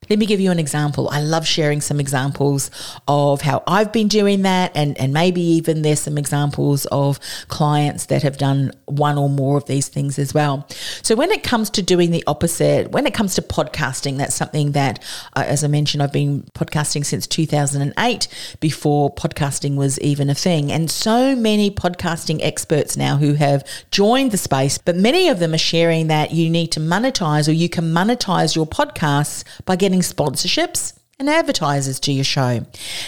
Let 0.10 0.20
me 0.20 0.26
give 0.26 0.40
you 0.40 0.52
an 0.52 0.60
example. 0.60 1.10
I 1.10 1.22
love 1.22 1.46
sharing 1.46 1.82
some 1.82 2.00
examples 2.00 2.72
of 3.08 3.42
how 3.42 3.64
I've 3.68 3.92
been 3.92 4.08
doing 4.08 4.44
that, 4.44 4.72
and, 4.76 5.00
and 5.00 5.14
maybe 5.14 5.42
even 5.42 5.82
there's 5.82 6.00
some 6.00 6.18
examples 6.18 6.86
of 6.88 7.20
clients 7.48 8.08
that 8.08 8.24
have 8.24 8.38
done 8.38 8.72
one 8.86 9.18
or 9.18 9.30
more 9.30 9.58
of 9.58 9.66
these 9.66 9.88
things 9.88 10.20
as 10.20 10.34
well. 10.34 10.68
So, 11.02 11.16
when 11.16 11.32
it 11.32 11.44
comes 11.44 11.70
to 11.72 11.82
doing 11.82 12.12
the 12.12 12.24
opposite, 12.28 12.92
when 12.92 13.06
it 13.06 13.14
comes 13.14 13.36
to 13.36 13.42
podcasting, 13.42 14.18
that's 14.18 14.36
something 14.36 14.74
that, 14.74 15.04
uh, 15.36 15.44
as 15.46 15.64
I 15.64 15.68
mentioned, 15.68 16.04
I've 16.04 16.12
been 16.12 16.44
podcasting 16.56 17.06
since 17.06 17.28
2008 17.28 18.28
before 18.60 19.14
podcasting 19.14 19.76
was 19.76 20.00
even 20.00 20.30
a 20.30 20.36
thing. 20.36 20.72
And 20.72 20.90
so 20.90 21.36
many 21.36 21.72
podcasting 21.72 22.40
experts 22.42 22.98
now 22.98 23.18
who 23.18 23.34
have 23.34 23.66
joined 23.92 24.32
the 24.32 24.38
space, 24.38 24.78
but 24.78 24.96
many 24.96 25.30
of 25.30 25.40
them 25.40 25.54
are 25.54 25.58
sharing 25.58 26.08
that 26.08 26.32
you 26.32 26.50
need 26.50 26.72
to 26.74 26.80
monetize 26.80 27.48
or 27.48 27.52
you 27.52 27.70
can 27.70 27.94
monetize 27.94 28.56
your 28.56 28.66
podcasts 28.66 29.44
by 29.66 29.76
getting 29.76 29.93
getting 29.94 30.02
sponsorships 30.02 30.94
and 31.20 31.30
advertisers 31.30 32.00
to 32.00 32.12
your 32.12 32.24
show. 32.24 32.66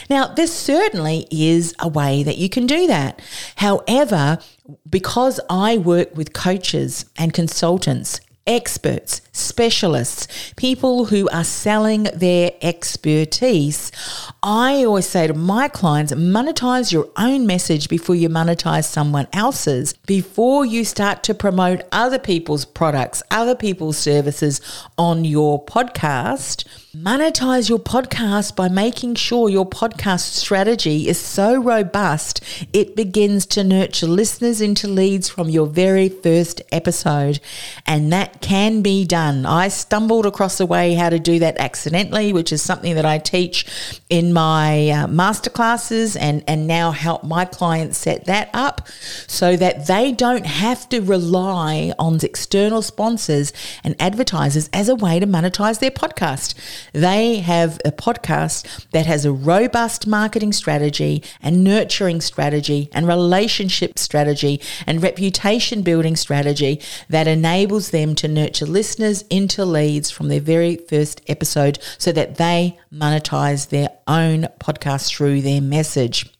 Now, 0.09 0.27
this 0.27 0.53
certainly 0.53 1.27
is 1.31 1.73
a 1.79 1.87
way 1.87 2.21
that 2.21 2.37
you 2.37 2.47
can 2.47 2.67
do 2.67 2.85
that. 2.85 3.19
However, 3.55 4.37
because 4.87 5.39
I 5.49 5.77
work 5.77 6.15
with 6.15 6.33
coaches 6.33 7.05
and 7.17 7.33
consultants 7.33 8.19
experts, 8.45 9.21
specialists, 9.35 10.53
people 10.55 11.05
who 11.05 11.29
are 11.29 11.43
selling 11.43 12.03
their 12.13 12.51
expertise. 12.61 13.91
I 14.41 14.83
always 14.83 15.07
say 15.07 15.27
to 15.27 15.33
my 15.33 15.67
clients, 15.67 16.13
monetize 16.13 16.91
your 16.91 17.09
own 17.17 17.45
message 17.45 17.89
before 17.89 18.15
you 18.15 18.29
monetize 18.29 18.85
someone 18.85 19.27
else's, 19.33 19.93
before 20.05 20.65
you 20.65 20.85
start 20.85 21.23
to 21.23 21.33
promote 21.33 21.81
other 21.91 22.19
people's 22.19 22.65
products, 22.65 23.21
other 23.29 23.55
people's 23.55 23.97
services 23.97 24.61
on 24.97 25.25
your 25.25 25.63
podcast. 25.65 26.65
Monetize 26.95 27.67
your 27.67 27.79
podcast 27.79 28.55
by 28.55 28.69
making 28.69 29.15
sure 29.15 29.49
your 29.49 29.69
podcast 29.69 30.33
strategy 30.35 31.09
is 31.09 31.19
so 31.19 31.61
robust 31.61 32.41
it 32.71 32.95
begins 32.95 33.45
to 33.45 33.63
nurture 33.63 34.07
listeners 34.07 34.61
into 34.61 34.87
leads 34.87 35.27
from 35.27 35.49
your 35.49 35.67
very 35.67 36.07
first 36.07 36.61
episode. 36.71 37.39
And 37.85 38.13
that 38.13 38.41
can 38.41 38.81
be 38.81 39.03
done. 39.05 39.24
I 39.45 39.69
stumbled 39.69 40.25
across 40.25 40.59
a 40.59 40.65
way 40.65 40.93
how 40.93 41.09
to 41.09 41.19
do 41.19 41.39
that 41.39 41.57
accidentally, 41.57 42.33
which 42.33 42.51
is 42.51 42.61
something 42.61 42.95
that 42.95 43.05
I 43.05 43.17
teach 43.17 43.65
in 44.09 44.33
my 44.33 44.89
uh, 44.89 45.07
masterclasses 45.07 46.17
and, 46.19 46.43
and 46.47 46.67
now 46.67 46.91
help 46.91 47.23
my 47.23 47.45
clients 47.45 47.97
set 47.97 48.25
that 48.25 48.49
up 48.53 48.87
so 49.27 49.55
that 49.55 49.87
they 49.87 50.11
don't 50.11 50.45
have 50.45 50.89
to 50.89 50.99
rely 51.01 51.93
on 51.97 52.19
external 52.23 52.81
sponsors 52.81 53.53
and 53.83 53.95
advertisers 53.99 54.69
as 54.73 54.89
a 54.89 54.95
way 54.95 55.19
to 55.19 55.27
monetize 55.27 55.79
their 55.79 55.91
podcast. 55.91 56.55
They 56.91 57.37
have 57.37 57.79
a 57.85 57.91
podcast 57.91 58.89
that 58.91 59.05
has 59.05 59.25
a 59.25 59.31
robust 59.31 60.07
marketing 60.07 60.53
strategy 60.53 61.23
and 61.41 61.63
nurturing 61.63 62.21
strategy 62.21 62.89
and 62.93 63.07
relationship 63.07 63.97
strategy 63.97 64.61
and 64.85 65.01
reputation 65.01 65.81
building 65.81 66.15
strategy 66.15 66.81
that 67.09 67.27
enables 67.27 67.91
them 67.91 68.15
to 68.15 68.27
nurture 68.27 68.65
listeners 68.65 69.14
into 69.23 69.65
leads 69.65 70.11
from 70.11 70.27
their 70.27 70.39
very 70.39 70.75
first 70.75 71.21
episode 71.27 71.79
so 71.97 72.11
that 72.11 72.35
they 72.35 72.79
monetize 72.93 73.69
their 73.69 73.89
own 74.07 74.47
podcast 74.59 75.09
through 75.09 75.41
their 75.41 75.61
message. 75.61 76.31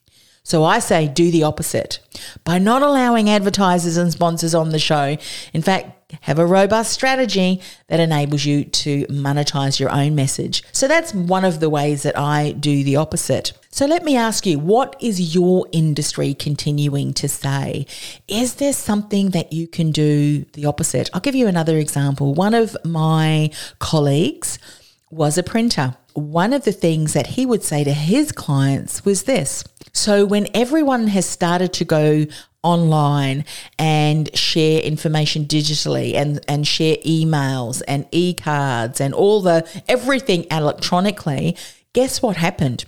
So 0.44 0.64
I 0.64 0.78
say 0.80 1.08
do 1.08 1.32
the 1.32 1.44
opposite. 1.44 2.00
By 2.44 2.60
not 2.60 2.84
allowing 2.84 3.30
advertisers 3.30 3.98
and 3.98 4.12
sponsors 4.12 4.54
on 4.54 4.70
the 4.70 4.80
show, 4.80 5.18
in 5.54 5.62
fact, 5.64 6.05
have 6.22 6.40
a 6.40 6.46
robust 6.46 6.92
strategy 6.92 7.62
that 7.88 8.00
enables 8.00 8.46
you 8.46 8.66
to 8.66 9.06
monetize 9.08 9.80
your 9.80 9.92
own 9.92 10.16
message. 10.16 10.64
So 10.72 10.88
that's 10.88 11.14
one 11.14 11.46
of 11.46 11.60
the 11.60 11.70
ways 11.70 12.04
that 12.04 12.18
I 12.18 12.52
do 12.52 12.84
the 12.84 12.96
opposite. 12.96 13.54
So 13.70 13.86
let 13.86 14.04
me 14.04 14.16
ask 14.16 14.46
you, 14.46 14.58
what 14.58 14.96
is 15.02 15.36
your 15.36 15.68
industry 15.72 16.34
continuing 16.34 17.14
to 17.16 17.28
say? 17.28 17.86
Is 18.28 18.56
there 18.56 18.74
something 18.74 19.32
that 19.32 19.52
you 19.52 19.68
can 19.68 19.92
do 19.92 20.46
the 20.54 20.66
opposite? 20.66 21.10
I'll 21.14 21.22
give 21.22 21.36
you 21.36 21.48
another 21.48 21.78
example. 21.78 22.34
One 22.34 22.54
of 22.54 22.78
my 22.86 23.52
colleagues 23.80 24.60
was 25.12 25.38
a 25.38 25.44
printer 25.44 25.96
one 26.16 26.54
of 26.54 26.64
the 26.64 26.72
things 26.72 27.14
that 27.14 27.28
he 27.28 27.46
would 27.46 27.64
say 27.64 27.84
to 27.84 27.94
his 27.94 28.32
clients 28.32 29.04
was 29.06 29.24
this. 29.24 29.64
So 29.92 30.26
when 30.26 30.48
everyone 30.54 31.08
has 31.08 31.26
started 31.26 31.74
to 31.74 31.86
go 31.86 32.26
online 32.64 33.46
and 33.78 34.36
share 34.36 34.82
information 34.82 35.46
digitally 35.46 36.16
and, 36.16 36.44
and 36.48 36.66
share 36.66 36.96
emails 37.06 37.84
and 37.88 38.08
e-cards 38.12 39.00
and 39.00 39.14
all 39.14 39.42
the 39.42 39.68
everything 39.88 40.46
electronically, 40.50 41.56
guess 41.94 42.22
what 42.22 42.38
happened? 42.38 42.86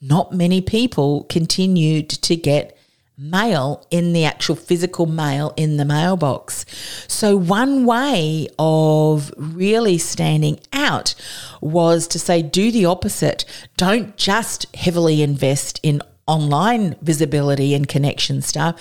Not 0.00 0.32
many 0.32 0.60
people 0.60 1.24
continued 1.24 2.08
to 2.10 2.36
get 2.36 2.76
mail 3.20 3.86
in 3.90 4.12
the 4.12 4.24
actual 4.24 4.56
physical 4.56 5.06
mail 5.06 5.52
in 5.56 5.76
the 5.76 5.84
mailbox. 5.84 6.64
So, 7.06 7.36
one 7.36 7.84
way 7.84 8.48
of 8.58 9.32
really 9.36 9.98
standing 9.98 10.58
out 10.72 11.14
was 11.60 12.06
to 12.08 12.18
say, 12.18 12.42
do 12.42 12.72
the 12.72 12.86
opposite. 12.86 13.44
Don't 13.76 14.16
just 14.16 14.74
heavily 14.74 15.22
invest 15.22 15.78
in 15.82 16.02
online 16.26 16.94
visibility 17.02 17.74
and 17.74 17.88
connection 17.88 18.40
stuff, 18.40 18.80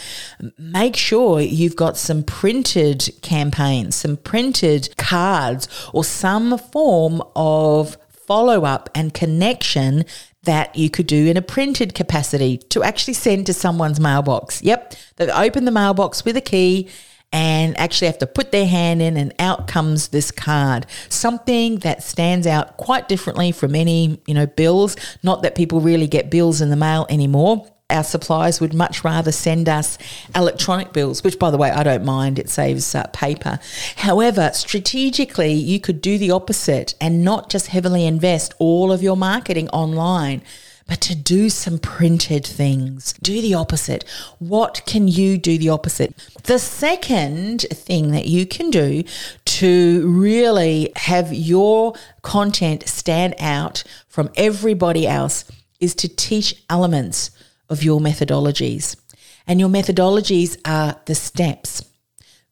make 0.59 0.95
sure 0.95 1.41
you've 1.41 1.75
got 1.75 1.97
some 1.97 2.21
printed 2.21 3.09
campaigns, 3.23 3.95
some 3.95 4.17
printed 4.17 4.95
cards, 4.97 5.67
or 5.91 6.03
some 6.03 6.59
form 6.59 7.23
of 7.35 7.97
follow 8.29 8.63
up 8.63 8.91
and 8.93 9.15
connection 9.15 10.05
that 10.43 10.75
you 10.75 10.89
could 10.89 11.07
do 11.07 11.27
in 11.27 11.37
a 11.37 11.41
printed 11.41 11.93
capacity 11.93 12.57
to 12.57 12.83
actually 12.83 13.13
send 13.13 13.45
to 13.45 13.53
someone's 13.53 13.99
mailbox. 13.99 14.61
Yep, 14.61 14.95
they 15.17 15.29
open 15.29 15.65
the 15.65 15.71
mailbox 15.71 16.23
with 16.23 16.37
a 16.37 16.41
key 16.41 16.89
and 17.31 17.77
actually 17.77 18.07
have 18.07 18.17
to 18.17 18.27
put 18.27 18.51
their 18.51 18.65
hand 18.65 19.01
in 19.01 19.15
and 19.15 19.33
out 19.37 19.67
comes 19.67 20.07
this 20.07 20.31
card. 20.31 20.85
Something 21.09 21.77
that 21.79 22.01
stands 22.01 22.47
out 22.47 22.77
quite 22.77 23.07
differently 23.07 23.51
from 23.51 23.75
any 23.75 24.19
you 24.25 24.33
know 24.33 24.47
bills. 24.47 24.95
Not 25.23 25.43
that 25.43 25.55
people 25.55 25.81
really 25.81 26.07
get 26.07 26.31
bills 26.31 26.61
in 26.61 26.69
the 26.69 26.75
mail 26.75 27.05
anymore 27.09 27.67
our 27.89 28.03
suppliers 28.03 28.61
would 28.61 28.73
much 28.73 29.03
rather 29.03 29.31
send 29.31 29.67
us 29.67 29.97
electronic 30.35 30.93
bills, 30.93 31.23
which, 31.23 31.39
by 31.39 31.51
the 31.51 31.57
way, 31.57 31.71
I 31.71 31.83
don't 31.83 32.05
mind. 32.05 32.39
It 32.39 32.49
saves 32.49 32.93
uh, 32.93 33.07
paper. 33.13 33.59
However, 33.97 34.51
strategically, 34.53 35.53
you 35.53 35.79
could 35.79 36.01
do 36.01 36.17
the 36.17 36.31
opposite 36.31 36.95
and 37.01 37.23
not 37.23 37.49
just 37.49 37.67
heavily 37.67 38.05
invest 38.05 38.53
all 38.59 38.91
of 38.91 39.01
your 39.01 39.17
marketing 39.17 39.69
online 39.69 40.41
but 40.89 40.99
to 41.01 41.15
do 41.15 41.49
some 41.49 41.77
printed 41.77 42.45
things. 42.45 43.13
Do 43.21 43.41
the 43.41 43.53
opposite. 43.53 44.03
What 44.39 44.81
can 44.87 45.07
you 45.07 45.37
do 45.37 45.57
the 45.57 45.69
opposite? 45.69 46.15
The 46.43 46.57
second 46.57 47.61
thing 47.71 48.11
that 48.11 48.25
you 48.25 48.47
can 48.47 48.71
do 48.71 49.03
to 49.45 50.09
really 50.09 50.91
have 50.95 51.31
your 51.31 51.93
content 52.23 52.89
stand 52.89 53.35
out 53.39 53.83
from 54.07 54.31
everybody 54.35 55.07
else 55.07 55.45
is 55.79 55.93
to 55.95 56.09
teach 56.09 56.55
elements 56.69 57.31
of 57.69 57.83
your 57.83 57.99
methodologies. 57.99 58.95
And 59.47 59.59
your 59.59 59.69
methodologies 59.69 60.57
are 60.65 60.99
the 61.05 61.15
steps, 61.15 61.83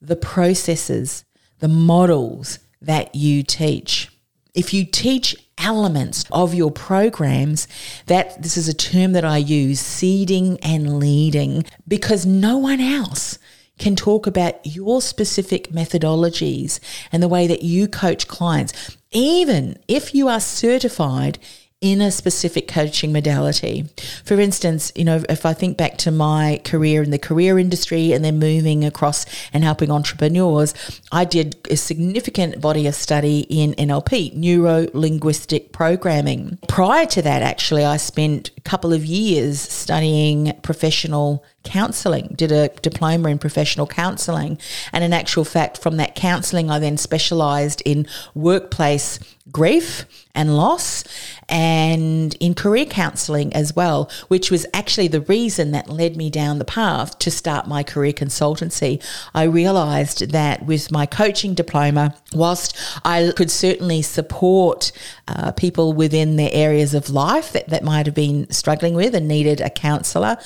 the 0.01 0.15
processes, 0.15 1.25
the 1.59 1.67
models 1.67 2.59
that 2.81 3.15
you 3.15 3.43
teach. 3.43 4.09
If 4.53 4.73
you 4.73 4.85
teach 4.85 5.35
elements 5.57 6.25
of 6.31 6.53
your 6.53 6.71
programs, 6.71 7.67
that 8.05 8.41
this 8.41 8.57
is 8.57 8.67
a 8.67 8.73
term 8.73 9.13
that 9.13 9.25
I 9.25 9.37
use, 9.37 9.79
seeding 9.79 10.59
and 10.61 10.99
leading, 10.99 11.65
because 11.87 12.25
no 12.25 12.57
one 12.57 12.79
else 12.79 13.39
can 13.77 13.95
talk 13.95 14.25
about 14.25 14.65
your 14.65 15.01
specific 15.01 15.69
methodologies 15.71 16.79
and 17.11 17.21
the 17.21 17.27
way 17.27 17.47
that 17.47 17.63
you 17.63 17.87
coach 17.87 18.27
clients, 18.27 18.97
even 19.11 19.77
if 19.87 20.15
you 20.15 20.27
are 20.27 20.39
certified 20.39 21.37
in 21.79 22.01
a 22.01 22.09
specific 22.09 22.67
coaching 22.67 23.13
modality. 23.13 23.85
For 24.25 24.39
instance, 24.39 24.91
you 24.95 25.05
know, 25.05 25.23
if 25.29 25.45
I 25.45 25.53
think 25.53 25.77
back 25.77 25.97
to 25.99 26.11
my 26.11 26.59
career 26.63 27.03
in 27.03 27.11
the 27.11 27.19
career 27.19 27.59
industry 27.59 28.13
and 28.13 28.25
then 28.25 28.39
moving 28.39 28.83
across 28.83 29.27
and 29.53 29.63
helping 29.63 29.91
entrepreneurs, 29.91 30.73
I 31.11 31.23
did 31.25 31.55
a 31.69 31.77
significant 31.77 32.61
body 32.61 32.87
of 32.87 32.95
study 32.95 33.41
in 33.41 33.73
NLP, 33.73 34.33
neuro 34.33 34.87
linguistic 34.93 35.71
programming. 35.71 36.57
Prior 36.67 37.05
to 37.07 37.21
that, 37.21 37.43
actually, 37.43 37.85
I 37.85 37.97
spent 37.97 38.49
a 38.57 38.61
couple 38.61 38.91
of 38.91 39.05
years 39.05 39.59
studying 39.59 40.53
professional 40.63 41.45
counselling, 41.67 42.33
did 42.35 42.51
a 42.51 42.69
diploma 42.81 43.29
in 43.29 43.37
professional 43.37 43.85
counselling. 43.87 44.57
And 44.91 45.03
in 45.03 45.13
actual 45.13 45.45
fact, 45.45 45.77
from 45.77 45.97
that 45.97 46.15
counselling, 46.15 46.71
I 46.71 46.79
then 46.79 46.97
specialised 46.97 47.81
in 47.85 48.07
workplace 48.33 49.19
grief 49.51 50.05
and 50.35 50.55
loss 50.55 51.03
and 51.49 52.35
in 52.39 52.53
career 52.53 52.85
counselling 52.85 53.53
as 53.53 53.75
well, 53.75 54.09
which 54.27 54.51
was 54.51 54.65
actually 54.73 55.07
the 55.07 55.21
reason 55.21 55.71
that 55.71 55.89
led 55.89 56.15
me 56.17 56.29
down 56.29 56.59
the 56.59 56.65
path 56.65 57.17
to 57.19 57.31
start 57.31 57.67
my 57.67 57.81
career 57.81 58.11
consultancy. 58.11 59.01
I 59.33 59.43
realised 59.43 60.31
that 60.31 60.65
with 60.65 60.91
my 60.91 61.05
coaching 61.05 61.53
diploma, 61.53 62.15
whilst 62.33 62.77
I 63.03 63.31
could 63.35 63.49
certainly 63.49 64.01
support 64.01 64.91
uh, 65.27 65.53
people 65.53 65.93
within 65.93 66.35
their 66.35 66.51
areas 66.51 66.93
of 66.93 67.09
life 67.09 67.53
that, 67.53 67.69
that 67.69 67.83
might 67.83 68.05
have 68.05 68.15
been 68.15 68.51
struggling 68.51 68.93
with 68.93 69.15
and 69.15 69.27
needed 69.27 69.61
a 69.61 69.69
counsellor, 69.69 70.37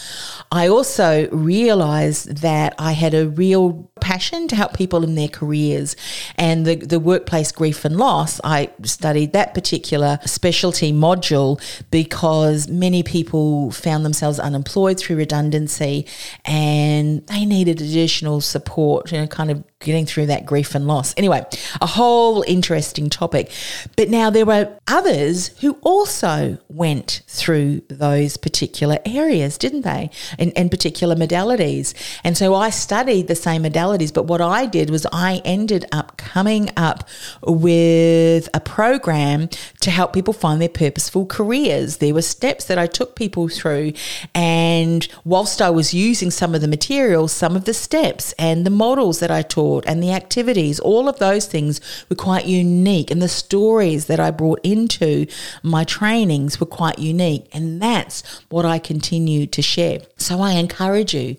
I 0.51 0.67
also 0.67 1.11
realised 1.32 2.38
that 2.38 2.76
I 2.78 2.93
had 2.93 3.13
a 3.13 3.28
real 3.28 3.89
passion 4.02 4.47
to 4.50 4.56
help 4.56 4.74
people 4.74 5.04
in 5.04 5.15
their 5.15 5.28
careers. 5.28 5.95
And 6.36 6.65
the, 6.65 6.76
the 6.76 7.00
workplace 7.00 7.52
grief 7.52 7.86
and 7.86 7.97
loss, 7.97 8.41
I 8.43 8.69
studied 8.84 9.34
that 9.34 9.54
particular 9.54 10.19
specialty 10.26 10.91
module 10.91 11.62
because 11.91 12.67
many 12.67 13.04
people 13.04 13.71
found 13.71 14.04
themselves 14.04 14.39
unemployed 14.39 15.00
through 15.00 15.17
redundancy 15.17 16.06
and 16.45 17.26
they 17.28 17.45
needed 17.45 17.82
additional 17.82 18.41
support, 18.41 19.12
you 19.12 19.19
know, 19.19 19.28
kind 19.28 19.52
of 19.52 19.63
getting 19.82 20.06
through 20.06 20.28
that 20.28 20.46
grief 20.46 20.76
and 20.76 20.88
loss. 20.88 21.13
Anyway, 21.17 21.44
a 21.82 21.86
whole 21.86 22.44
interesting 22.48 23.10
topic. 23.10 23.52
But 23.96 24.10
now 24.10 24.30
there 24.30 24.46
were 24.46 24.78
others 24.88 25.50
who 25.60 25.74
also 25.82 26.58
went 26.70 27.22
through 27.28 27.82
those 27.88 28.38
particular 28.38 29.00
areas, 29.06 29.58
didn't 29.58 29.82
they? 29.82 30.10
And, 30.38 30.54
and 30.56 30.72
particular 30.72 31.15
modalities. 31.15 31.94
And 32.24 32.38
so 32.38 32.54
I 32.56 32.70
studied 32.70 33.28
the 33.28 33.36
same 33.36 33.63
modalities, 33.63 34.13
but 34.13 34.24
what 34.24 34.41
I 34.41 34.65
did 34.65 34.89
was 34.89 35.06
I 35.12 35.41
ended 35.44 35.86
up 35.91 36.17
coming 36.17 36.70
up 36.78 37.08
with 37.41 38.48
a 38.54 38.60
program 38.60 39.50
to 39.82 39.91
help 39.91 40.13
people 40.13 40.34
find 40.34 40.62
their 40.62 40.70
purposeful 40.70 41.26
careers. 41.26 41.98
There 41.98 42.13
were 42.13 42.22
steps 42.22 42.65
that 42.65 42.78
I 42.78 42.88
took 42.88 43.15
people 43.15 43.48
through. 43.48 43.94
And 44.36 45.08
whilst 45.26 45.62
I 45.62 45.70
was 45.70 45.94
using 45.94 46.32
some 46.32 46.54
of 46.56 46.62
the 46.62 46.67
materials, 46.67 47.32
some 47.32 47.56
of 47.56 47.65
the 47.65 47.74
steps 47.74 48.34
and 48.38 48.65
the 48.65 48.70
models 48.70 49.20
that 49.20 49.32
I 49.32 49.41
taught, 49.41 49.70
and 49.86 50.03
the 50.03 50.12
activities, 50.12 50.79
all 50.79 51.07
of 51.07 51.19
those 51.19 51.45
things 51.45 51.79
were 52.10 52.15
quite 52.15 52.45
unique. 52.45 53.12
And 53.12 53.21
the 53.21 53.29
stories 53.29 54.05
that 54.07 54.19
I 54.19 54.31
brought 54.31 54.60
into 54.63 55.25
my 55.63 55.84
trainings 55.84 56.60
were 56.60 56.65
quite 56.65 56.99
unique. 56.99 57.47
And 57.53 57.81
that's 57.81 58.43
what 58.49 58.65
I 58.65 58.79
continue 58.79 59.47
to 59.47 59.62
share. 59.62 59.99
So 60.17 60.41
I 60.41 60.53
encourage 60.53 61.13
you 61.13 61.38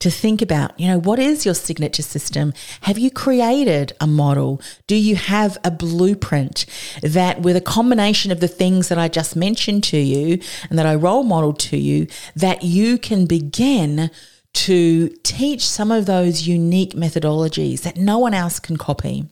to 0.00 0.10
think 0.10 0.42
about, 0.42 0.78
you 0.78 0.86
know, 0.86 0.98
what 0.98 1.18
is 1.18 1.46
your 1.46 1.54
signature 1.54 2.02
system? 2.02 2.52
Have 2.82 2.98
you 2.98 3.10
created 3.10 3.94
a 4.00 4.06
model? 4.06 4.60
Do 4.86 4.96
you 4.96 5.16
have 5.16 5.56
a 5.64 5.70
blueprint 5.70 6.66
that, 7.02 7.40
with 7.40 7.56
a 7.56 7.60
combination 7.62 8.30
of 8.30 8.40
the 8.40 8.48
things 8.48 8.88
that 8.88 8.98
I 8.98 9.08
just 9.08 9.34
mentioned 9.34 9.82
to 9.84 9.96
you 9.96 10.40
and 10.68 10.78
that 10.78 10.84
I 10.84 10.94
role 10.94 11.22
model 11.22 11.54
to 11.54 11.78
you, 11.78 12.06
that 12.36 12.62
you 12.62 12.98
can 12.98 13.24
begin 13.24 14.10
to 14.54 15.08
teach 15.22 15.66
some 15.66 15.90
of 15.90 16.06
those 16.06 16.46
unique 16.46 16.92
methodologies 16.94 17.82
that 17.82 17.96
no 17.96 18.18
one 18.18 18.34
else 18.34 18.58
can 18.58 18.76
copy. 18.76 19.26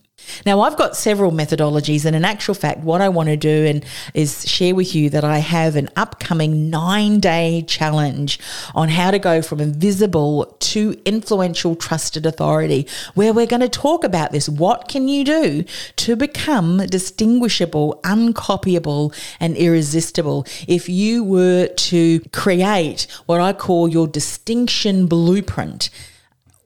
Now, 0.44 0.60
I've 0.60 0.76
got 0.76 0.96
several 0.96 1.30
methodologies, 1.30 2.04
and 2.04 2.16
in 2.16 2.24
actual 2.24 2.54
fact, 2.54 2.80
what 2.80 3.00
I 3.00 3.08
want 3.08 3.28
to 3.28 3.36
do 3.36 3.66
and 3.66 3.84
is 4.14 4.48
share 4.48 4.74
with 4.74 4.94
you 4.94 5.10
that 5.10 5.24
I 5.24 5.38
have 5.38 5.76
an 5.76 5.88
upcoming 5.96 6.70
nine 6.70 7.20
day 7.20 7.64
challenge 7.66 8.38
on 8.74 8.88
how 8.88 9.10
to 9.10 9.18
go 9.18 9.42
from 9.42 9.60
invisible 9.60 10.56
to 10.60 11.00
influential, 11.04 11.76
trusted 11.76 12.26
authority, 12.26 12.86
where 13.14 13.32
we're 13.32 13.46
going 13.46 13.60
to 13.60 13.68
talk 13.68 14.04
about 14.04 14.32
this. 14.32 14.48
What 14.48 14.88
can 14.88 15.08
you 15.08 15.24
do 15.24 15.64
to 15.96 16.16
become 16.16 16.78
distinguishable, 16.86 18.00
uncopyable, 18.04 19.14
and 19.40 19.56
irresistible 19.56 20.46
if 20.66 20.88
you 20.88 21.24
were 21.24 21.66
to 21.66 22.20
create 22.32 23.06
what 23.26 23.40
I 23.40 23.52
call 23.52 23.88
your 23.88 24.06
distinction 24.06 25.06
blueprint? 25.06 25.90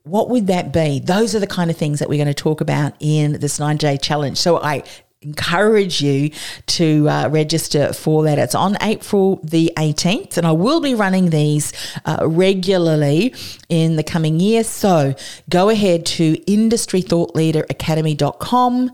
What 0.06 0.30
would 0.30 0.46
that 0.46 0.72
be? 0.72 1.00
Those 1.00 1.34
are 1.34 1.40
the 1.40 1.46
kind 1.46 1.70
of 1.70 1.76
things 1.76 1.98
that 1.98 2.08
we're 2.08 2.22
going 2.22 2.28
to 2.28 2.34
talk 2.34 2.60
about 2.60 2.94
in 3.00 3.40
this 3.40 3.58
nine 3.58 3.76
day 3.76 3.96
challenge. 3.96 4.38
So 4.38 4.62
I 4.62 4.84
encourage 5.20 6.00
you 6.00 6.30
to 6.66 7.08
uh, 7.08 7.28
register 7.28 7.92
for 7.92 8.22
that. 8.24 8.38
It's 8.38 8.54
on 8.54 8.76
April 8.80 9.40
the 9.42 9.72
18th, 9.76 10.36
and 10.36 10.46
I 10.46 10.52
will 10.52 10.80
be 10.80 10.94
running 10.94 11.30
these 11.30 11.72
uh, 12.04 12.18
regularly 12.22 13.34
in 13.68 13.96
the 13.96 14.04
coming 14.04 14.38
year. 14.38 14.62
So 14.62 15.16
go 15.50 15.70
ahead 15.70 16.06
to 16.06 16.34
industrythoughtleaderacademy.com 16.34 18.92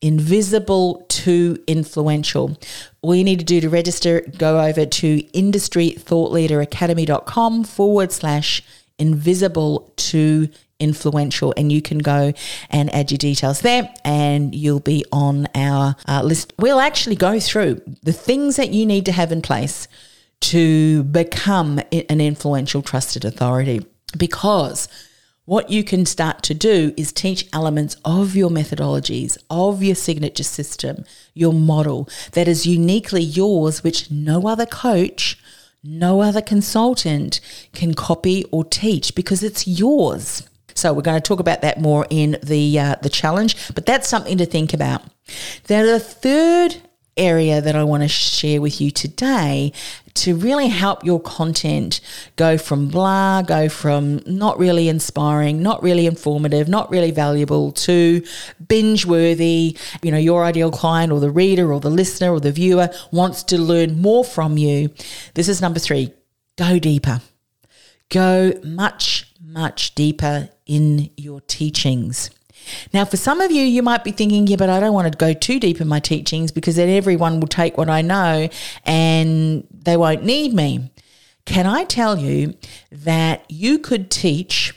invisible 0.00 1.04
to 1.08 1.62
influential. 1.66 2.56
All 3.00 3.14
you 3.14 3.24
need 3.24 3.38
to 3.38 3.44
do 3.44 3.60
to 3.62 3.70
register, 3.70 4.20
go 4.36 4.60
over 4.60 4.84
to 4.84 5.22
industrythoughtleaderacademy.com 5.22 7.64
forward 7.64 8.12
slash 8.12 8.62
invisible 8.98 9.92
to 9.96 10.48
influential 10.80 11.54
and 11.56 11.72
you 11.72 11.80
can 11.80 11.98
go 11.98 12.32
and 12.70 12.92
add 12.94 13.10
your 13.10 13.18
details 13.18 13.60
there 13.60 13.92
and 14.04 14.54
you'll 14.54 14.80
be 14.80 15.04
on 15.12 15.46
our 15.54 15.96
uh, 16.08 16.22
list. 16.22 16.52
We'll 16.58 16.80
actually 16.80 17.16
go 17.16 17.40
through 17.40 17.80
the 18.02 18.12
things 18.12 18.56
that 18.56 18.70
you 18.70 18.84
need 18.84 19.06
to 19.06 19.12
have 19.12 19.32
in 19.32 19.42
place 19.42 19.88
to 20.40 21.04
become 21.04 21.78
an 21.92 22.20
influential 22.20 22.82
trusted 22.82 23.24
authority. 23.24 23.86
Because 24.16 24.88
what 25.46 25.70
you 25.70 25.84
can 25.84 26.06
start 26.06 26.42
to 26.44 26.54
do 26.54 26.94
is 26.96 27.12
teach 27.12 27.48
elements 27.52 27.96
of 28.04 28.34
your 28.34 28.50
methodologies, 28.50 29.36
of 29.50 29.82
your 29.82 29.94
signature 29.94 30.44
system, 30.44 31.04
your 31.34 31.52
model 31.52 32.08
that 32.32 32.48
is 32.48 32.66
uniquely 32.66 33.22
yours, 33.22 33.84
which 33.84 34.10
no 34.10 34.48
other 34.48 34.66
coach, 34.66 35.38
no 35.84 36.22
other 36.22 36.40
consultant 36.40 37.40
can 37.74 37.94
copy 37.94 38.44
or 38.50 38.64
teach 38.64 39.14
because 39.14 39.42
it's 39.42 39.68
yours. 39.68 40.48
So 40.74 40.92
we're 40.92 41.02
going 41.02 41.20
to 41.20 41.28
talk 41.28 41.40
about 41.40 41.60
that 41.60 41.80
more 41.80 42.06
in 42.10 42.38
the 42.42 42.78
uh, 42.78 42.96
the 43.02 43.08
challenge, 43.08 43.72
but 43.74 43.86
that's 43.86 44.08
something 44.08 44.38
to 44.38 44.46
think 44.46 44.74
about. 44.74 45.02
Now, 45.68 45.84
the 45.84 46.00
third 46.00 46.76
area 47.16 47.60
that 47.60 47.76
I 47.76 47.84
want 47.84 48.02
to 48.02 48.08
share 48.08 48.60
with 48.60 48.80
you 48.80 48.90
today 48.90 49.72
to 50.14 50.36
really 50.36 50.68
help 50.68 51.04
your 51.04 51.20
content 51.20 52.00
go 52.36 52.56
from 52.56 52.88
blah, 52.88 53.42
go 53.42 53.68
from 53.68 54.20
not 54.26 54.58
really 54.58 54.88
inspiring, 54.88 55.62
not 55.62 55.82
really 55.82 56.06
informative, 56.06 56.68
not 56.68 56.88
really 56.90 57.10
valuable 57.10 57.72
to 57.72 58.22
binge 58.68 59.04
worthy. 59.04 59.76
You 60.02 60.12
know, 60.12 60.18
your 60.18 60.44
ideal 60.44 60.70
client 60.70 61.12
or 61.12 61.20
the 61.20 61.30
reader 61.30 61.72
or 61.72 61.80
the 61.80 61.90
listener 61.90 62.30
or 62.32 62.40
the 62.40 62.52
viewer 62.52 62.90
wants 63.10 63.42
to 63.44 63.58
learn 63.58 64.00
more 64.00 64.24
from 64.24 64.56
you. 64.56 64.90
This 65.34 65.48
is 65.48 65.60
number 65.60 65.80
three 65.80 66.12
go 66.56 66.78
deeper. 66.78 67.20
Go 68.08 68.52
much, 68.62 69.32
much 69.42 69.94
deeper 69.94 70.48
in 70.66 71.10
your 71.16 71.40
teachings. 71.40 72.30
Now, 72.92 73.04
for 73.04 73.16
some 73.16 73.40
of 73.40 73.50
you, 73.50 73.62
you 73.62 73.82
might 73.82 74.04
be 74.04 74.10
thinking, 74.10 74.46
yeah, 74.46 74.56
but 74.56 74.68
I 74.68 74.80
don't 74.80 74.92
want 74.92 75.12
to 75.12 75.16
go 75.16 75.32
too 75.32 75.60
deep 75.60 75.80
in 75.80 75.88
my 75.88 76.00
teachings 76.00 76.52
because 76.52 76.76
then 76.76 76.88
everyone 76.88 77.40
will 77.40 77.48
take 77.48 77.76
what 77.76 77.90
I 77.90 78.02
know 78.02 78.48
and 78.84 79.66
they 79.70 79.96
won't 79.96 80.24
need 80.24 80.52
me. 80.52 80.90
Can 81.44 81.66
I 81.66 81.84
tell 81.84 82.18
you 82.18 82.54
that 82.90 83.44
you 83.48 83.78
could 83.78 84.10
teach 84.10 84.72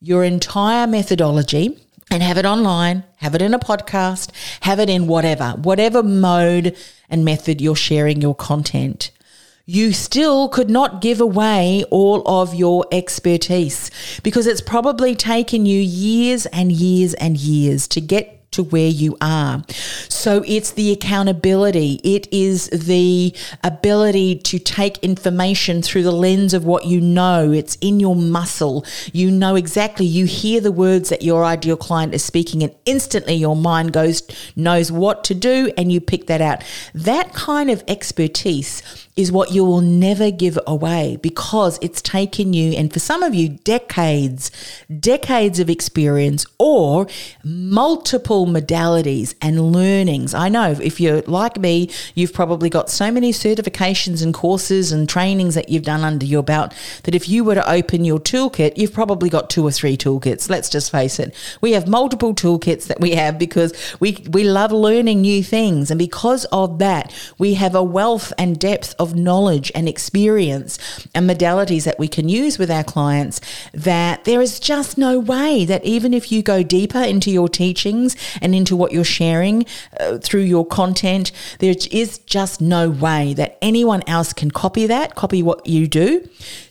your 0.00 0.24
entire 0.24 0.86
methodology 0.86 1.78
and 2.10 2.22
have 2.22 2.38
it 2.38 2.46
online, 2.46 3.04
have 3.16 3.34
it 3.34 3.42
in 3.42 3.52
a 3.52 3.58
podcast, 3.58 4.30
have 4.60 4.78
it 4.78 4.88
in 4.88 5.06
whatever, 5.06 5.50
whatever 5.52 6.02
mode 6.02 6.76
and 7.10 7.24
method 7.24 7.60
you're 7.60 7.76
sharing 7.76 8.22
your 8.22 8.34
content 8.34 9.10
you 9.68 9.92
still 9.92 10.48
could 10.48 10.70
not 10.70 11.00
give 11.00 11.20
away 11.20 11.82
all 11.90 12.22
of 12.24 12.54
your 12.54 12.86
expertise 12.92 13.90
because 14.22 14.46
it's 14.46 14.60
probably 14.60 15.16
taken 15.16 15.66
you 15.66 15.80
years 15.80 16.46
and 16.46 16.70
years 16.70 17.14
and 17.14 17.36
years 17.36 17.88
to 17.88 18.00
get 18.00 18.35
to 18.56 18.64
where 18.64 18.88
you 18.88 19.16
are. 19.20 19.62
So 20.08 20.42
it's 20.46 20.72
the 20.72 20.92
accountability, 20.92 22.00
it 22.02 22.26
is 22.32 22.68
the 22.70 23.34
ability 23.62 24.36
to 24.36 24.58
take 24.58 24.98
information 24.98 25.82
through 25.82 26.02
the 26.02 26.12
lens 26.12 26.52
of 26.52 26.64
what 26.64 26.86
you 26.86 27.00
know. 27.00 27.52
It's 27.52 27.76
in 27.80 28.00
your 28.00 28.16
muscle. 28.16 28.84
You 29.12 29.30
know 29.30 29.54
exactly, 29.54 30.06
you 30.06 30.24
hear 30.24 30.60
the 30.60 30.72
words 30.72 31.10
that 31.10 31.22
your 31.22 31.44
ideal 31.44 31.76
client 31.76 32.14
is 32.14 32.24
speaking, 32.24 32.62
and 32.62 32.74
instantly 32.84 33.34
your 33.34 33.56
mind 33.56 33.92
goes, 33.92 34.22
knows 34.56 34.90
what 34.90 35.22
to 35.24 35.34
do, 35.34 35.72
and 35.76 35.92
you 35.92 36.00
pick 36.00 36.26
that 36.26 36.40
out. 36.40 36.64
That 36.94 37.32
kind 37.32 37.70
of 37.70 37.84
expertise 37.86 38.82
is 39.16 39.32
what 39.32 39.50
you 39.50 39.64
will 39.64 39.80
never 39.80 40.30
give 40.30 40.58
away 40.66 41.16
because 41.22 41.78
it's 41.80 42.02
taken 42.02 42.52
you, 42.52 42.72
and 42.72 42.92
for 42.92 42.98
some 42.98 43.22
of 43.22 43.34
you, 43.34 43.48
decades, 43.48 44.50
decades 45.00 45.58
of 45.60 45.70
experience 45.70 46.46
or 46.58 47.06
multiple 47.44 48.45
modalities 48.46 49.34
and 49.40 49.72
learnings. 49.72 50.34
I 50.34 50.48
know 50.48 50.72
if 50.72 51.00
you're 51.00 51.22
like 51.22 51.58
me, 51.58 51.90
you've 52.14 52.32
probably 52.32 52.70
got 52.70 52.90
so 52.90 53.10
many 53.10 53.32
certifications 53.32 54.22
and 54.22 54.32
courses 54.32 54.92
and 54.92 55.08
trainings 55.08 55.54
that 55.54 55.68
you've 55.68 55.84
done 55.84 56.02
under 56.02 56.26
your 56.26 56.42
belt 56.42 56.72
that 57.04 57.14
if 57.14 57.28
you 57.28 57.44
were 57.44 57.54
to 57.54 57.70
open 57.70 58.04
your 58.04 58.18
toolkit, 58.18 58.76
you've 58.76 58.92
probably 58.92 59.28
got 59.28 59.50
two 59.50 59.66
or 59.66 59.70
three 59.70 59.96
toolkits. 59.96 60.48
Let's 60.48 60.68
just 60.68 60.90
face 60.90 61.18
it. 61.18 61.34
We 61.60 61.72
have 61.72 61.88
multiple 61.88 62.34
toolkits 62.34 62.86
that 62.86 63.00
we 63.00 63.12
have 63.12 63.38
because 63.38 63.72
we, 64.00 64.24
we 64.30 64.44
love 64.44 64.72
learning 64.72 65.20
new 65.20 65.42
things. 65.42 65.90
And 65.90 65.98
because 65.98 66.44
of 66.46 66.78
that, 66.78 67.12
we 67.38 67.54
have 67.54 67.74
a 67.74 67.82
wealth 67.82 68.32
and 68.38 68.58
depth 68.58 68.94
of 68.98 69.14
knowledge 69.14 69.72
and 69.74 69.88
experience 69.88 70.78
and 71.14 71.28
modalities 71.28 71.84
that 71.84 71.98
we 71.98 72.08
can 72.08 72.28
use 72.28 72.58
with 72.58 72.70
our 72.70 72.84
clients 72.84 73.40
that 73.72 74.24
there 74.24 74.40
is 74.40 74.60
just 74.60 74.98
no 74.98 75.18
way 75.18 75.64
that 75.64 75.84
even 75.84 76.14
if 76.14 76.30
you 76.30 76.42
go 76.42 76.62
deeper 76.62 77.00
into 77.00 77.30
your 77.30 77.48
teachings 77.48 78.16
and 78.40 78.54
into 78.54 78.76
what 78.76 78.92
you're 78.92 79.04
sharing 79.04 79.66
uh, 80.00 80.18
through 80.18 80.42
your 80.42 80.66
content, 80.66 81.32
there 81.58 81.74
is 81.90 82.18
just 82.18 82.60
no 82.60 82.90
way 82.90 83.34
that 83.34 83.58
anyone 83.62 84.02
else 84.06 84.32
can 84.32 84.50
copy 84.50 84.86
that, 84.86 85.14
copy 85.14 85.42
what 85.42 85.66
you 85.66 85.86
do 85.86 86.28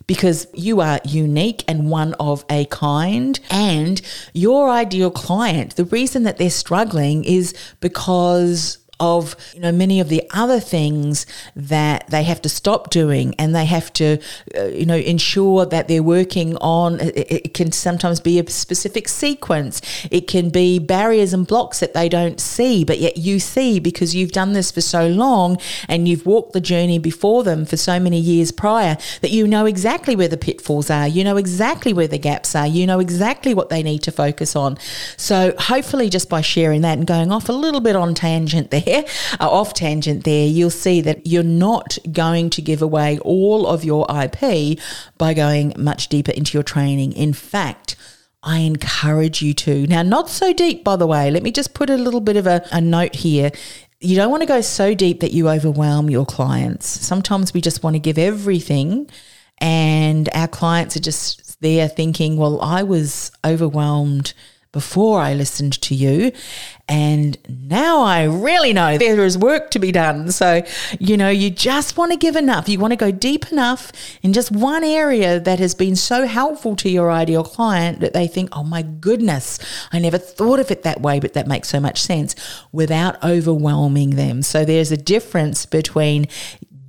because 0.08 0.48
you 0.54 0.82
are 0.82 1.00
unique 1.04 1.64
and 1.68 1.90
one 1.90 2.14
of 2.20 2.46
a 2.50 2.66
kind. 2.66 3.40
And 3.50 4.02
your 4.34 4.70
ideal 4.70 5.12
client, 5.12 5.76
the 5.76 5.86
reason 5.86 6.24
that 6.24 6.38
they're 6.38 6.50
struggling 6.50 7.24
is 7.24 7.54
because 7.80 8.78
of 9.00 9.36
you 9.54 9.60
know 9.60 9.72
many 9.72 10.00
of 10.00 10.10
the 10.10 10.24
other 10.32 10.60
things 10.60 11.26
that 11.56 12.08
they 12.10 12.24
have 12.24 12.42
to 12.42 12.50
stop 12.50 12.90
doing 12.90 13.36
and 13.38 13.56
they 13.56 13.66
have 13.66 13.92
to 13.94 14.18
uh, 14.58 14.66
you 14.66 14.86
know 14.86 14.96
ensure 14.96 15.66
that 15.66 15.88
they're 15.88 16.04
working 16.04 16.56
on 16.58 17.00
it, 17.00 17.32
it, 17.32 17.54
can 17.54 17.72
sometimes 17.72 18.20
be 18.20 18.40
a 18.40 18.50
specific 18.50 19.08
sequence. 19.08 19.82
It 20.12 20.28
can 20.28 20.50
be 20.50 20.80
barriers 20.80 21.34
and 21.34 21.48
blocks 21.48 21.80
that 21.80 21.94
they 21.94 22.10
don't 22.10 22.40
see 22.40 22.84
but 22.84 23.00
yet 23.00 23.18
you 23.18 23.40
see 23.40 23.80
because 23.80 24.16
you've 24.16 24.32
done 24.32 24.54
this 24.54 24.72
for 24.72 24.82
so 24.82 25.08
long 25.08 25.58
and 25.88 26.08
you've 26.08 26.26
walked 26.26 26.54
the 26.54 26.62
journey 26.62 27.00
before 27.00 27.44
them 27.44 27.66
for 27.66 27.78
so 27.78 28.00
many 28.00 28.20
years 28.20 28.52
prior 28.52 28.98
that 29.22 29.32
you 29.32 29.48
know 29.48 29.66
exactly 29.66 30.16
where 30.16 30.28
the 30.28 30.38
pitfalls 30.38 30.90
are 30.90 31.08
you 31.08 31.24
know 31.24 31.38
exactly 31.38 31.94
where 31.94 32.08
the 32.08 32.18
gaps 32.18 32.56
are 32.56 32.68
you 32.68 32.86
know 32.86 33.00
exactly 33.00 33.54
what 33.54 33.70
they 33.70 33.84
need 33.84 34.04
to 34.04 34.12
focus 34.12 34.56
on. 34.56 34.78
So 35.18 35.54
hopefully 35.58 36.10
just 36.10 36.30
by 36.30 36.42
sharing 36.42 36.82
that 36.82 36.98
and 36.98 37.08
going 37.08 37.32
off 37.32 37.50
a 37.50 37.54
little 37.54 37.82
bit 37.82 37.96
on 37.96 38.14
tangent 38.14 38.72
there 38.72 38.84
there, 38.86 39.06
uh, 39.40 39.50
off 39.50 39.74
tangent 39.74 40.24
there, 40.24 40.48
you'll 40.48 40.70
see 40.70 41.02
that 41.02 41.26
you're 41.26 41.44
not 41.44 41.98
going 42.12 42.50
to 42.52 42.62
give 42.62 42.82
away 42.82 43.20
all 43.20 43.68
of 43.68 43.84
your 43.84 44.06
IP 44.10 44.80
by 45.18 45.34
going 45.34 45.74
much 45.78 46.10
deeper 46.10 46.32
into 46.32 46.54
your 46.58 46.64
training. 46.64 47.14
In 47.14 47.34
fact, 47.34 47.96
I 48.44 48.60
encourage 48.60 49.42
you 49.42 49.54
to. 49.56 49.88
Now, 49.88 50.04
not 50.04 50.30
so 50.30 50.54
deep, 50.54 50.84
by 50.84 50.96
the 50.96 51.08
way. 51.08 51.32
Let 51.32 51.42
me 51.42 51.52
just 51.52 51.74
put 51.74 51.90
a 51.90 51.98
little 51.98 52.22
bit 52.22 52.38
of 52.38 52.46
a, 52.46 52.64
a 52.72 52.80
note 52.80 53.16
here 53.16 53.52
you 54.06 54.16
don't 54.16 54.30
want 54.30 54.42
to 54.42 54.48
go 54.48 54.62
so 54.62 54.94
deep 54.94 55.22
that 55.22 55.32
you 55.32 55.50
overwhelm 55.50 56.10
your 56.10 56.26
clients. 56.26 56.88
Sometimes 56.88 57.54
we 57.54 57.62
just 57.62 57.84
want 57.84 57.96
to 57.96 58.00
give 58.00 58.18
everything, 58.18 59.10
and 59.60 60.30
our 60.34 60.48
clients 60.48 60.96
are 60.96 61.02
just 61.02 61.60
there 61.62 61.88
thinking, 61.88 62.38
well, 62.38 62.62
I 62.62 62.84
was 62.84 63.32
overwhelmed 63.44 64.34
before 64.76 65.22
I 65.22 65.34
listened 65.34 65.82
to 65.84 65.96
you. 65.96 66.34
And 66.90 67.38
now 67.48 68.02
I 68.02 68.24
really 68.26 68.74
know 68.74 68.98
there 68.98 69.24
is 69.24 69.38
work 69.38 69.72
to 69.72 69.80
be 69.80 69.94
done. 69.94 70.34
So, 70.34 70.64
you 71.00 71.16
know, 71.16 71.30
you 71.30 71.50
just 71.50 71.96
want 71.96 72.12
to 72.12 72.18
give 72.18 72.36
enough. 72.36 72.68
You 72.68 72.78
want 72.78 72.92
to 72.92 72.98
go 72.98 73.10
deep 73.10 73.54
enough 73.54 73.94
in 74.22 74.34
just 74.34 74.52
one 74.52 74.84
area 74.84 75.40
that 75.40 75.60
has 75.60 75.74
been 75.74 75.96
so 75.96 76.28
helpful 76.28 76.76
to 76.76 76.90
your 76.90 77.10
ideal 77.10 77.46
client 77.46 78.02
that 78.02 78.12
they 78.12 78.28
think, 78.28 78.50
oh 78.52 78.66
my 78.66 78.82
goodness, 78.82 79.60
I 79.94 80.00
never 80.00 80.18
thought 80.18 80.60
of 80.60 80.70
it 80.70 80.84
that 80.84 81.00
way, 81.00 81.22
but 81.22 81.32
that 81.36 81.48
makes 81.48 81.70
so 81.70 81.80
much 81.80 82.02
sense 82.02 82.36
without 82.74 83.24
overwhelming 83.24 84.18
them. 84.18 84.42
So 84.42 84.66
there's 84.66 84.92
a 84.92 84.98
difference 84.98 85.66
between 85.66 86.28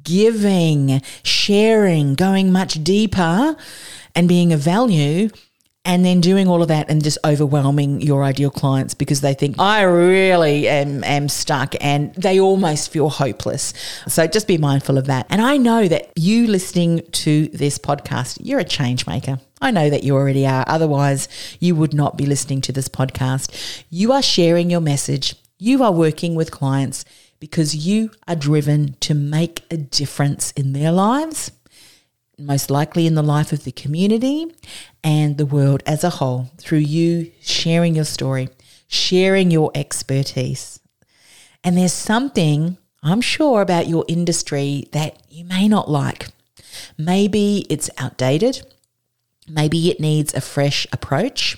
giving, 0.03 1.03
sharing, 1.23 2.17
going 2.17 2.51
much 2.51 2.83
deeper 2.83 3.55
and 4.17 4.29
being 4.29 4.53
of 4.53 4.59
value 4.59 5.31
and 5.87 6.05
then 6.05 6.21
doing 6.21 6.49
all 6.49 6.61
of 6.61 6.69
that 6.69 6.91
and 6.91 7.03
just 7.03 7.17
overwhelming 7.25 8.01
your 8.03 8.25
ideal 8.25 8.51
clients 8.51 8.93
because 8.93 9.21
they 9.21 9.33
think 9.33 9.55
I 9.59 9.83
really 9.83 10.69
am 10.69 11.05
am 11.05 11.29
stuck 11.29 11.75
and 11.81 12.13
they 12.17 12.41
almost 12.41 12.91
feel 12.91 13.09
hopeless. 13.09 13.73
So 14.09 14.27
just 14.27 14.49
be 14.49 14.59
mindful 14.59 14.99
of 14.99 15.07
that. 15.07 15.27
And 15.31 15.41
I 15.41 15.57
know 15.57 15.87
that 15.87 16.11
you 16.17 16.49
listening 16.49 17.03
to 17.13 17.47
this 17.49 17.79
podcast, 17.79 18.39
you're 18.41 18.59
a 18.59 18.65
change 18.65 19.07
maker. 19.07 19.39
I 19.61 19.71
know 19.71 19.89
that 19.89 20.03
you 20.03 20.15
already 20.15 20.45
are. 20.45 20.65
Otherwise, 20.67 21.29
you 21.61 21.77
would 21.77 21.95
not 21.95 22.19
be 22.19 22.27
listening 22.27 22.61
to 22.63 22.73
this 22.73 22.89
podcast. 22.89 23.85
You 23.89 24.13
are 24.13 24.23
sharing 24.23 24.69
your 24.69 24.81
message. 24.81 25.37
You 25.59 25.83
are 25.85 25.93
working 25.93 26.35
with 26.35 26.51
clients 26.51 27.05
because 27.39 27.87
you 27.87 28.11
are 28.27 28.37
driven 28.37 28.95
to 29.01 29.15
make 29.15 29.63
a 29.71 29.77
difference 29.77 30.51
in 30.53 30.73
their 30.73 30.91
lives 30.91 31.53
most 32.39 32.71
likely 32.71 33.07
in 33.07 33.15
the 33.15 33.23
life 33.23 33.53
of 33.53 33.65
the 33.65 33.73
community 33.73 34.55
and 35.03 35.39
the 35.39 35.47
world 35.47 35.83
as 35.87 36.05
a 36.05 36.11
whole 36.11 36.51
through 36.59 36.79
you 36.79 37.33
sharing 37.41 37.95
your 37.95 38.05
story, 38.05 38.49
sharing 38.89 39.51
your 39.51 39.71
expertise. 39.75 40.81
And 41.65 41.77
there's 41.77 41.93
something 41.93 42.79
I'm 43.03 43.21
sure 43.21 43.63
about 43.63 43.89
your 43.89 44.05
industry 44.09 44.89
that 44.93 45.23
you 45.29 45.45
may 45.45 45.69
not 45.69 45.91
like. 45.91 46.29
Maybe 46.99 47.67
it's 47.71 47.91
outdated. 47.99 48.67
Maybe 49.49 49.91
it 49.91 50.01
needs 50.01 50.35
a 50.35 50.41
fresh 50.41 50.87
approach. 50.93 51.57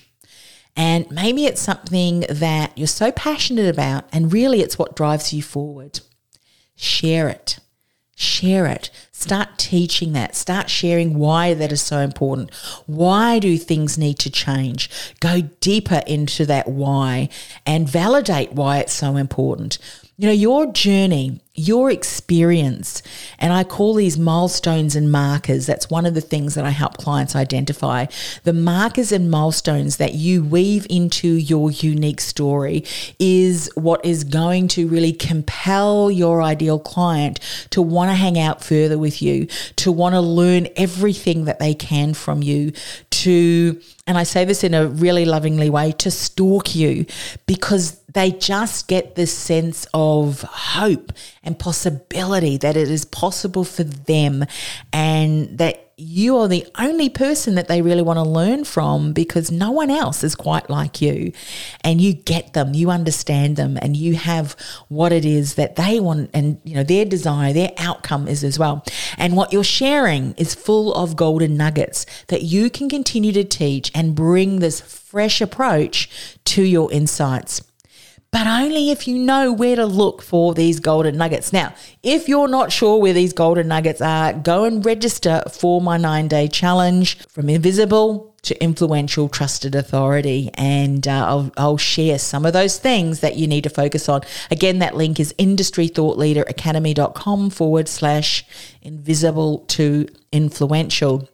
And 0.76 1.10
maybe 1.10 1.46
it's 1.46 1.60
something 1.60 2.24
that 2.28 2.76
you're 2.78 2.86
so 2.86 3.10
passionate 3.10 3.68
about, 3.68 4.04
and 4.12 4.32
really 4.32 4.60
it's 4.60 4.78
what 4.78 4.94
drives 4.94 5.32
you 5.32 5.42
forward. 5.42 6.00
Share 6.76 7.28
it. 7.28 7.58
Share 8.20 8.66
it. 8.66 8.90
Start 9.12 9.58
teaching 9.58 10.12
that. 10.14 10.34
Start 10.34 10.68
sharing 10.68 11.20
why 11.20 11.54
that 11.54 11.70
is 11.70 11.80
so 11.80 12.00
important. 12.00 12.52
Why 12.86 13.38
do 13.38 13.56
things 13.56 13.96
need 13.96 14.18
to 14.18 14.28
change? 14.28 14.90
Go 15.20 15.42
deeper 15.60 16.02
into 16.04 16.44
that 16.46 16.66
why 16.66 17.28
and 17.64 17.88
validate 17.88 18.52
why 18.54 18.78
it's 18.78 18.92
so 18.92 19.14
important. 19.14 19.78
You 20.16 20.26
know, 20.26 20.32
your 20.32 20.66
journey, 20.72 21.40
your 21.58 21.90
experience, 21.90 23.02
and 23.38 23.52
I 23.52 23.64
call 23.64 23.94
these 23.94 24.18
milestones 24.18 24.94
and 24.94 25.10
markers. 25.10 25.66
That's 25.66 25.90
one 25.90 26.06
of 26.06 26.14
the 26.14 26.20
things 26.20 26.54
that 26.54 26.64
I 26.64 26.70
help 26.70 26.96
clients 26.96 27.34
identify. 27.34 28.06
The 28.44 28.52
markers 28.52 29.12
and 29.12 29.30
milestones 29.30 29.96
that 29.96 30.14
you 30.14 30.44
weave 30.44 30.86
into 30.88 31.28
your 31.28 31.70
unique 31.70 32.20
story 32.20 32.84
is 33.18 33.70
what 33.74 34.04
is 34.04 34.24
going 34.24 34.68
to 34.68 34.86
really 34.88 35.12
compel 35.12 36.10
your 36.10 36.42
ideal 36.42 36.78
client 36.78 37.40
to 37.70 37.82
want 37.82 38.10
to 38.10 38.14
hang 38.14 38.38
out 38.38 38.62
further 38.62 38.98
with 38.98 39.20
you, 39.20 39.46
to 39.76 39.90
want 39.90 40.14
to 40.14 40.20
learn 40.20 40.68
everything 40.76 41.44
that 41.44 41.58
they 41.58 41.74
can 41.74 42.14
from 42.14 42.42
you, 42.42 42.72
to, 43.10 43.80
and 44.06 44.16
I 44.16 44.22
say 44.22 44.44
this 44.44 44.62
in 44.62 44.74
a 44.74 44.86
really 44.86 45.24
lovingly 45.24 45.70
way, 45.70 45.92
to 45.92 46.10
stalk 46.10 46.74
you 46.74 47.04
because 47.46 48.00
they 48.12 48.30
just 48.30 48.88
get 48.88 49.16
this 49.16 49.36
sense 49.36 49.86
of 49.92 50.42
hope 50.42 51.12
and 51.48 51.58
possibility 51.58 52.58
that 52.58 52.76
it 52.76 52.90
is 52.90 53.06
possible 53.06 53.64
for 53.64 53.82
them 53.82 54.44
and 54.92 55.56
that 55.56 55.88
you 55.96 56.36
are 56.36 56.46
the 56.46 56.64
only 56.78 57.08
person 57.08 57.56
that 57.56 57.66
they 57.66 57.80
really 57.82 58.02
want 58.02 58.18
to 58.18 58.22
learn 58.22 58.64
from 58.64 59.14
because 59.14 59.50
no 59.50 59.72
one 59.72 59.90
else 59.90 60.22
is 60.22 60.36
quite 60.36 60.68
like 60.70 61.00
you. 61.00 61.32
And 61.80 62.00
you 62.00 62.12
get 62.12 62.52
them, 62.52 62.74
you 62.74 62.90
understand 62.90 63.56
them, 63.56 63.78
and 63.80 63.96
you 63.96 64.14
have 64.14 64.54
what 64.88 65.10
it 65.10 65.24
is 65.24 65.54
that 65.54 65.74
they 65.74 65.98
want 65.98 66.30
and 66.32 66.60
you 66.62 66.76
know 66.76 66.84
their 66.84 67.04
desire, 67.04 67.52
their 67.52 67.72
outcome 67.78 68.28
is 68.28 68.44
as 68.44 68.58
well. 68.58 68.84
And 69.16 69.36
what 69.36 69.52
you're 69.52 69.64
sharing 69.64 70.34
is 70.34 70.54
full 70.54 70.94
of 70.94 71.16
golden 71.16 71.56
nuggets 71.56 72.06
that 72.28 72.42
you 72.42 72.70
can 72.70 72.88
continue 72.88 73.32
to 73.32 73.42
teach 73.42 73.90
and 73.94 74.14
bring 74.14 74.60
this 74.60 74.80
fresh 74.80 75.40
approach 75.40 76.10
to 76.44 76.62
your 76.62 76.92
insights 76.92 77.62
but 78.30 78.46
only 78.46 78.90
if 78.90 79.08
you 79.08 79.18
know 79.18 79.50
where 79.52 79.76
to 79.76 79.86
look 79.86 80.22
for 80.22 80.54
these 80.54 80.80
golden 80.80 81.16
nuggets. 81.16 81.52
Now, 81.52 81.74
if 82.02 82.28
you're 82.28 82.48
not 82.48 82.70
sure 82.70 83.00
where 83.00 83.14
these 83.14 83.32
golden 83.32 83.68
nuggets 83.68 84.02
are, 84.02 84.34
go 84.34 84.64
and 84.64 84.84
register 84.84 85.42
for 85.50 85.80
my 85.80 85.96
nine 85.96 86.28
day 86.28 86.46
challenge 86.46 87.18
from 87.28 87.48
invisible 87.48 88.34
to 88.42 88.62
influential 88.62 89.28
trusted 89.28 89.74
authority. 89.74 90.50
And 90.54 91.08
uh, 91.08 91.26
I'll, 91.26 91.50
I'll 91.56 91.78
share 91.78 92.18
some 92.18 92.44
of 92.44 92.52
those 92.52 92.78
things 92.78 93.20
that 93.20 93.36
you 93.36 93.46
need 93.46 93.64
to 93.64 93.70
focus 93.70 94.06
on. 94.08 94.20
Again, 94.50 94.80
that 94.80 94.96
link 94.96 95.18
is 95.18 95.32
industrythoughtleaderacademy.com 95.38 97.50
forward 97.50 97.88
slash 97.88 98.44
invisible 98.82 99.60
to 99.68 100.06
influential. 100.32 101.28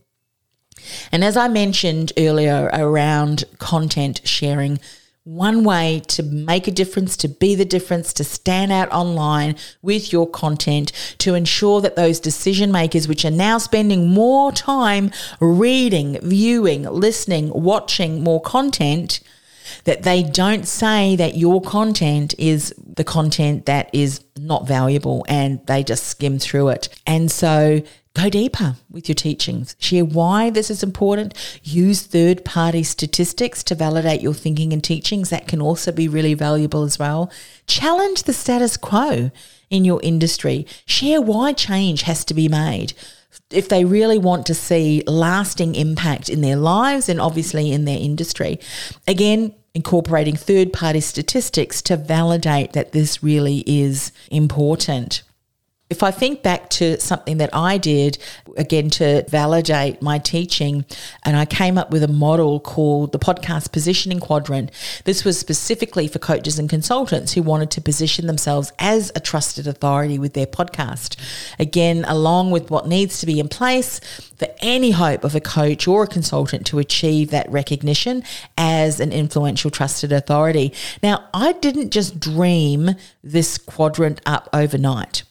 And 1.11 1.25
as 1.25 1.37
I 1.37 1.49
mentioned 1.49 2.13
earlier 2.17 2.71
around 2.73 3.43
content 3.59 4.21
sharing, 4.25 4.79
one 5.25 5.65
way 5.65 6.03
to 6.07 6.23
make 6.23 6.69
a 6.69 6.71
difference, 6.71 7.17
to 7.17 7.29
be 7.29 7.55
the 7.55 7.65
difference, 7.65 8.13
to 8.13 8.23
stand 8.23 8.71
out 8.71 8.93
online 8.93 9.57
with 9.81 10.13
your 10.13 10.29
content, 10.29 10.93
to 11.17 11.35
ensure 11.35 11.81
that 11.81 11.97
those 11.97 12.21
decision 12.21 12.71
makers, 12.71 13.09
which 13.09 13.25
are 13.25 13.31
now 13.31 13.57
spending 13.57 14.11
more 14.11 14.53
time 14.53 15.11
reading, 15.41 16.19
viewing, 16.23 16.83
listening, 16.83 17.51
watching 17.55 18.23
more 18.23 18.41
content, 18.41 19.21
that 19.85 20.03
they 20.03 20.23
don't 20.23 20.69
say 20.69 21.17
that 21.17 21.39
your 21.39 21.61
content 21.63 22.35
is 22.39 22.75
the 22.77 23.05
content 23.05 23.65
that 23.65 23.89
is 23.95 24.23
not 24.39 24.69
valuable 24.69 25.25
and 25.27 25.67
they 25.67 25.83
just 25.83 26.05
skim 26.05 26.39
through 26.39 26.69
it. 26.69 26.91
And 27.07 27.31
so 27.31 27.83
Go 28.15 28.31
deeper 28.31 28.77
with 28.89 29.09
your 29.09 29.17
teachings. 29.17 29.75
Share 29.81 30.05
why 30.05 30.49
this 30.49 30.71
is 30.71 30.85
important. 30.85 31.35
Use 31.65 32.03
third 32.03 32.45
party 32.45 32.85
statistics 32.85 33.65
to 33.65 33.75
validate 33.75 34.21
your 34.21 34.35
thinking 34.35 34.73
and 34.73 34.85
teachings. 34.85 35.31
That 35.31 35.49
can 35.49 35.61
also 35.61 35.91
be 35.91 36.07
really 36.07 36.35
valuable 36.35 36.85
as 36.85 36.97
well. 36.97 37.31
Challenge 37.67 38.23
the 38.23 38.33
status 38.33 38.77
quo 38.77 39.33
in 39.69 39.85
your 39.85 40.01
industry. 40.05 40.65
Share 40.87 41.21
why 41.21 41.53
change 41.55 42.03
has 42.03 42.25
to 42.27 42.35
be 42.35 42.49
made. 42.49 42.93
If 43.51 43.69
they 43.69 43.85
really 43.85 44.19
want 44.19 44.47
to 44.47 44.55
see 44.55 45.03
lasting 45.09 45.75
impact 45.75 46.29
in 46.29 46.41
their 46.41 46.57
lives 46.57 47.09
and 47.09 47.21
obviously 47.21 47.73
in 47.73 47.85
their 47.85 47.99
industry. 47.99 48.61
Again, 49.09 49.57
incorporating 49.75 50.37
third 50.37 50.73
party 50.73 51.01
statistics 51.01 51.83
to 51.83 51.97
validate 51.97 52.75
that 52.75 52.93
this 52.93 53.25
really 53.25 53.65
is 53.67 54.13
important. 54.31 55.25
If 55.91 56.03
I 56.03 56.11
think 56.11 56.43
back 56.43 56.71
to 56.71 56.99
something 56.99 57.37
that 57.37 57.51
I 57.53 57.77
did, 57.77 58.17
again, 58.57 58.89
to 58.91 59.23
validate 59.29 60.01
my 60.01 60.19
teaching, 60.19 60.87
and 61.25 61.37
I 61.37 61.45
came 61.45 61.77
up 61.77 61.91
with 61.91 62.03
a 62.03 62.09
model 62.09 62.59
called 62.59 63.13
the 63.13 63.19
podcast 63.19 63.71
positioning 63.71 64.19
quadrant. 64.19 64.71
This 65.05 65.27
was 65.27 65.39
specifically 65.39 66.09
for 66.09 66.19
coaches 66.19 66.59
and 66.59 66.71
consultants 66.71 67.35
who 67.35 67.43
wanted 67.43 67.71
to 67.73 67.83
position 67.83 68.27
themselves 68.27 68.73
as 68.79 69.13
a 69.15 69.21
trusted 69.21 69.67
authority 69.67 70.19
with 70.19 70.33
their 70.33 70.47
podcast. 70.47 71.17
Again, 71.59 72.07
along 72.09 72.51
with 72.51 72.71
what 72.71 72.89
needs 72.89 73.21
to 73.21 73.27
be 73.27 73.39
in 73.39 73.49
place 73.49 74.01
for 74.39 74.49
any 74.61 74.93
hope 74.93 75.23
of 75.23 75.35
a 75.35 75.41
coach 75.41 75.87
or 75.87 76.05
a 76.05 76.09
consultant 76.09 76.67
to 76.69 76.79
achieve 76.79 77.31
that 77.31 77.51
recognition 77.51 78.25
as 78.57 79.01
an 79.01 79.13
influential, 79.13 79.71
trusted 79.71 80.13
authority. 80.13 80.73
Now, 81.03 81.29
I 81.35 81.53
didn't 81.53 81.91
just 81.91 82.19
dream 82.19 82.93
this 83.23 83.59
quadrant 83.59 84.23
up 84.25 84.49
overnight. 84.55 85.25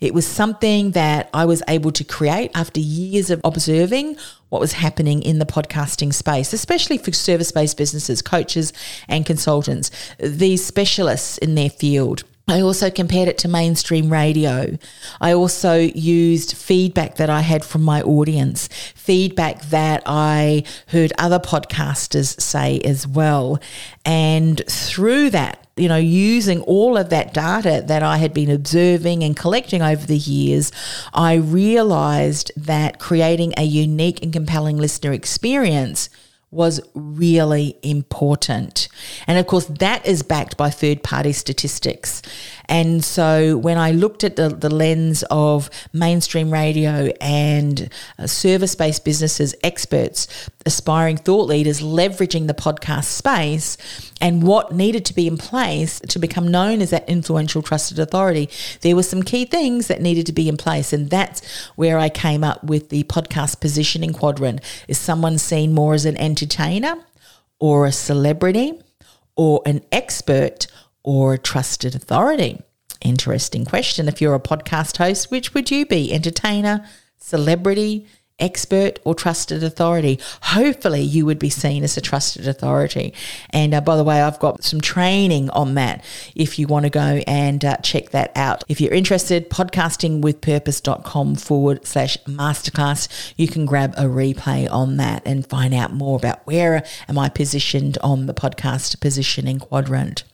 It 0.00 0.14
was 0.14 0.26
something 0.26 0.92
that 0.92 1.30
I 1.34 1.44
was 1.44 1.62
able 1.68 1.92
to 1.92 2.04
create 2.04 2.50
after 2.54 2.80
years 2.80 3.30
of 3.30 3.40
observing 3.44 4.16
what 4.48 4.60
was 4.60 4.74
happening 4.74 5.22
in 5.22 5.38
the 5.38 5.46
podcasting 5.46 6.12
space, 6.12 6.52
especially 6.52 6.98
for 6.98 7.12
service 7.12 7.52
based 7.52 7.76
businesses, 7.76 8.22
coaches, 8.22 8.72
and 9.08 9.24
consultants, 9.24 9.90
these 10.18 10.64
specialists 10.64 11.38
in 11.38 11.54
their 11.54 11.70
field. 11.70 12.24
I 12.50 12.62
also 12.62 12.90
compared 12.90 13.28
it 13.28 13.38
to 13.38 13.48
mainstream 13.48 14.12
radio. 14.12 14.76
I 15.20 15.32
also 15.32 15.74
used 15.76 16.56
feedback 16.56 17.14
that 17.16 17.30
I 17.30 17.42
had 17.42 17.64
from 17.64 17.82
my 17.82 18.02
audience, 18.02 18.68
feedback 18.96 19.62
that 19.66 20.02
I 20.04 20.64
heard 20.88 21.12
other 21.16 21.38
podcasters 21.38 22.40
say 22.40 22.80
as 22.80 23.06
well. 23.06 23.60
And 24.04 24.62
through 24.68 25.30
that, 25.30 25.64
you 25.80 25.88
know, 25.88 25.96
using 25.96 26.60
all 26.62 26.96
of 26.96 27.10
that 27.10 27.32
data 27.32 27.82
that 27.86 28.02
I 28.02 28.18
had 28.18 28.34
been 28.34 28.50
observing 28.50 29.24
and 29.24 29.36
collecting 29.36 29.82
over 29.82 30.06
the 30.06 30.16
years, 30.16 30.70
I 31.14 31.34
realized 31.34 32.52
that 32.56 32.98
creating 32.98 33.54
a 33.56 33.64
unique 33.64 34.22
and 34.22 34.32
compelling 34.32 34.76
listener 34.76 35.12
experience 35.12 36.08
was 36.52 36.80
really 36.94 37.76
important. 37.82 38.88
And 39.26 39.38
of 39.38 39.46
course, 39.46 39.66
that 39.66 40.04
is 40.04 40.22
backed 40.22 40.56
by 40.56 40.70
third 40.70 41.02
party 41.02 41.32
statistics. 41.32 42.22
And 42.68 43.04
so 43.04 43.56
when 43.56 43.78
I 43.78 43.90
looked 43.92 44.24
at 44.24 44.36
the, 44.36 44.48
the 44.48 44.70
lens 44.70 45.24
of 45.30 45.70
mainstream 45.92 46.52
radio 46.52 47.12
and 47.20 47.88
uh, 48.18 48.26
service 48.26 48.74
based 48.74 49.04
businesses, 49.04 49.54
experts, 49.62 50.26
aspiring 50.66 51.16
thought 51.16 51.48
leaders 51.48 51.80
leveraging 51.80 52.46
the 52.46 52.54
podcast 52.54 53.04
space 53.04 53.76
and 54.20 54.42
what 54.42 54.72
needed 54.72 55.04
to 55.06 55.14
be 55.14 55.26
in 55.26 55.38
place 55.38 55.98
to 56.00 56.18
become 56.18 56.48
known 56.48 56.82
as 56.82 56.90
that 56.90 57.08
influential 57.08 57.62
trusted 57.62 57.98
authority, 57.98 58.48
there 58.82 58.94
were 58.94 59.02
some 59.02 59.22
key 59.22 59.44
things 59.44 59.86
that 59.88 60.00
needed 60.00 60.26
to 60.26 60.32
be 60.32 60.48
in 60.48 60.56
place. 60.56 60.92
And 60.92 61.10
that's 61.10 61.44
where 61.76 61.98
I 61.98 62.08
came 62.08 62.44
up 62.44 62.62
with 62.62 62.90
the 62.90 63.04
podcast 63.04 63.60
positioning 63.60 64.12
quadrant. 64.12 64.60
Is 64.86 64.98
someone 64.98 65.38
seen 65.38 65.72
more 65.72 65.94
as 65.94 66.04
an 66.04 66.16
entertainer 66.40 66.96
or 67.58 67.84
a 67.84 67.92
celebrity 67.92 68.80
or 69.36 69.60
an 69.66 69.82
expert 69.92 70.66
or 71.02 71.34
a 71.34 71.38
trusted 71.38 71.94
authority? 71.94 72.62
Interesting 73.02 73.64
question. 73.64 74.08
If 74.08 74.20
you're 74.20 74.34
a 74.34 74.40
podcast 74.40 74.96
host, 74.96 75.30
which 75.30 75.52
would 75.52 75.70
you 75.70 75.84
be? 75.84 76.12
Entertainer, 76.12 76.86
celebrity, 77.18 78.06
expert 78.40 78.98
or 79.04 79.14
trusted 79.14 79.62
authority. 79.62 80.18
Hopefully, 80.42 81.02
you 81.02 81.26
would 81.26 81.38
be 81.38 81.50
seen 81.50 81.84
as 81.84 81.96
a 81.96 82.00
trusted 82.00 82.48
authority. 82.48 83.12
And 83.50 83.74
uh, 83.74 83.80
by 83.80 83.96
the 83.96 84.04
way, 84.04 84.20
I've 84.22 84.38
got 84.38 84.64
some 84.64 84.80
training 84.80 85.50
on 85.50 85.74
that 85.74 86.04
if 86.34 86.58
you 86.58 86.66
want 86.66 86.84
to 86.84 86.90
go 86.90 87.20
and 87.26 87.64
uh, 87.64 87.76
check 87.78 88.10
that 88.10 88.32
out. 88.36 88.64
If 88.68 88.80
you're 88.80 88.92
interested, 88.92 89.50
podcastingwithpurpose.com 89.50 91.36
forward 91.36 91.86
slash 91.86 92.16
masterclass, 92.24 93.32
you 93.36 93.48
can 93.48 93.66
grab 93.66 93.94
a 93.96 94.04
replay 94.04 94.70
on 94.70 94.96
that 94.96 95.22
and 95.24 95.46
find 95.46 95.74
out 95.74 95.92
more 95.92 96.16
about 96.16 96.46
where 96.46 96.84
am 97.08 97.18
I 97.18 97.28
positioned 97.28 97.98
on 98.02 98.26
the 98.26 98.34
podcast 98.34 99.00
positioning 99.00 99.58
quadrant. 99.58 100.24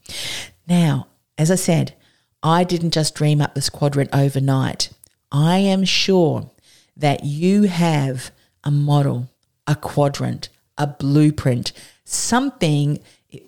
Now, 0.69 1.09
as 1.38 1.51
I 1.51 1.57
said, 1.57 1.95
I 2.42 2.64
didn't 2.64 2.92
just 2.92 3.14
dream 3.14 3.40
up 3.40 3.55
this 3.55 3.71
quadrant 3.71 4.11
overnight. 4.12 4.90
I 5.33 5.59
am 5.59 5.85
sure 5.85 6.51
that 6.96 7.24
you 7.24 7.64
have 7.64 8.30
a 8.64 8.70
model, 8.70 9.28
a 9.66 9.74
quadrant, 9.74 10.48
a 10.78 10.87
blueprint, 10.87 11.72
something 12.04 13.00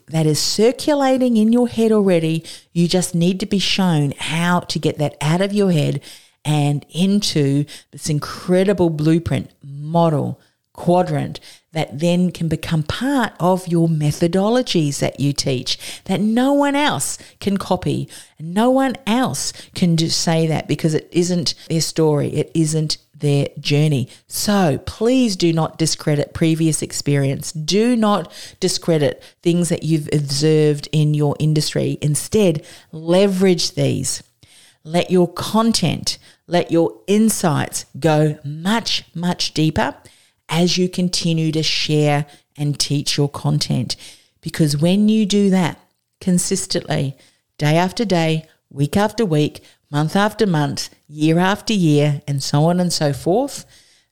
that 0.08 0.26
is 0.26 0.38
circulating 0.38 1.36
in 1.36 1.52
your 1.52 1.68
head 1.68 1.92
already. 1.92 2.44
You 2.72 2.88
just 2.88 3.14
need 3.14 3.40
to 3.40 3.46
be 3.46 3.58
shown 3.58 4.12
how 4.18 4.60
to 4.60 4.78
get 4.78 4.98
that 4.98 5.16
out 5.20 5.40
of 5.40 5.52
your 5.52 5.72
head 5.72 6.02
and 6.44 6.84
into 6.90 7.64
this 7.90 8.08
incredible 8.08 8.90
blueprint, 8.90 9.50
model, 9.62 10.40
quadrant 10.78 11.40
that 11.72 11.98
then 11.98 12.30
can 12.30 12.46
become 12.46 12.84
part 12.84 13.32
of 13.40 13.66
your 13.66 13.88
methodologies 13.88 15.00
that 15.00 15.18
you 15.18 15.32
teach 15.32 15.76
that 16.04 16.20
no 16.20 16.52
one 16.52 16.76
else 16.76 17.18
can 17.40 17.56
copy. 17.56 18.08
No 18.38 18.70
one 18.70 18.94
else 19.04 19.52
can 19.74 19.96
do, 19.96 20.08
say 20.08 20.46
that 20.46 20.68
because 20.68 20.94
it 20.94 21.08
isn't 21.10 21.54
their 21.68 21.80
story. 21.80 22.28
It 22.28 22.52
isn't 22.54 22.96
their 23.12 23.48
journey. 23.58 24.08
So 24.28 24.78
please 24.86 25.34
do 25.34 25.52
not 25.52 25.78
discredit 25.78 26.32
previous 26.32 26.80
experience. 26.80 27.50
Do 27.50 27.96
not 27.96 28.32
discredit 28.60 29.20
things 29.42 29.68
that 29.68 29.82
you've 29.82 30.08
observed 30.12 30.88
in 30.92 31.12
your 31.12 31.34
industry. 31.40 31.98
Instead, 32.00 32.64
leverage 32.92 33.72
these. 33.72 34.22
Let 34.84 35.10
your 35.10 35.26
content, 35.26 36.18
let 36.46 36.70
your 36.70 37.00
insights 37.08 37.84
go 37.98 38.38
much, 38.44 39.04
much 39.12 39.52
deeper 39.54 39.96
as 40.48 40.78
you 40.78 40.88
continue 40.88 41.52
to 41.52 41.62
share 41.62 42.26
and 42.56 42.78
teach 42.78 43.16
your 43.16 43.28
content. 43.28 43.96
Because 44.40 44.76
when 44.76 45.08
you 45.08 45.26
do 45.26 45.50
that 45.50 45.78
consistently, 46.20 47.16
day 47.58 47.76
after 47.76 48.04
day, 48.04 48.46
week 48.70 48.96
after 48.96 49.24
week, 49.24 49.62
month 49.90 50.16
after 50.16 50.46
month, 50.46 50.90
year 51.08 51.38
after 51.38 51.72
year, 51.72 52.22
and 52.26 52.42
so 52.42 52.64
on 52.64 52.80
and 52.80 52.92
so 52.92 53.12
forth, 53.12 53.64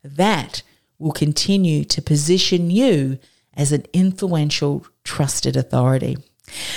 that 0.03 0.63
will 0.99 1.13
continue 1.13 1.85
to 1.85 2.01
position 2.03 2.71
you 2.71 3.19
as 3.55 3.73
an 3.73 3.85
influential, 3.93 4.87
trusted 5.05 5.57
authority. 5.57 6.17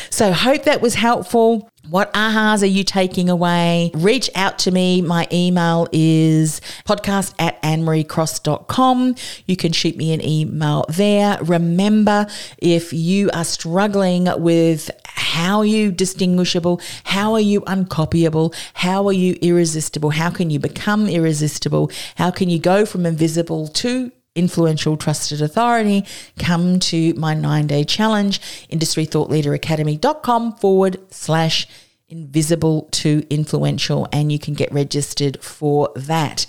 So, 0.09 0.33
hope 0.33 0.63
that 0.63 0.81
was 0.81 0.95
helpful. 0.95 1.68
What 1.89 2.13
ahas 2.13 2.61
are 2.61 2.67
you 2.67 2.83
taking 2.83 3.29
away? 3.29 3.89
Reach 3.95 4.29
out 4.35 4.59
to 4.59 4.71
me. 4.71 5.01
My 5.01 5.27
email 5.31 5.87
is 5.91 6.61
podcast 6.85 7.33
at 7.39 7.59
annemariecross.com. 7.63 9.15
You 9.47 9.55
can 9.55 9.71
shoot 9.71 9.97
me 9.97 10.13
an 10.13 10.23
email 10.23 10.85
there. 10.87 11.39
Remember, 11.41 12.27
if 12.59 12.93
you 12.93 13.31
are 13.33 13.43
struggling 13.43 14.27
with 14.39 14.91
how 15.03 15.59
are 15.59 15.65
you 15.65 15.91
distinguishable? 15.91 16.79
How 17.05 17.33
are 17.33 17.39
you 17.39 17.61
uncopyable? 17.61 18.53
How 18.75 19.07
are 19.07 19.13
you 19.13 19.35
irresistible? 19.41 20.11
How 20.11 20.29
can 20.29 20.51
you 20.51 20.59
become 20.59 21.07
irresistible? 21.07 21.89
How 22.17 22.29
can 22.29 22.49
you 22.49 22.59
go 22.59 22.85
from 22.85 23.07
invisible 23.07 23.67
to 23.67 24.11
influential 24.35 24.97
trusted 24.97 25.41
authority, 25.41 26.05
come 26.37 26.79
to 26.79 27.13
my 27.15 27.33
nine 27.33 27.67
day 27.67 27.83
challenge, 27.83 28.39
industrythoughtleaderacademy.com 28.69 30.55
forward 30.55 30.97
slash 31.11 31.67
invisible 32.09 32.87
to 32.91 33.23
influential, 33.29 34.07
and 34.11 34.31
you 34.31 34.39
can 34.39 34.53
get 34.53 34.71
registered 34.71 35.41
for 35.43 35.91
that. 35.95 36.45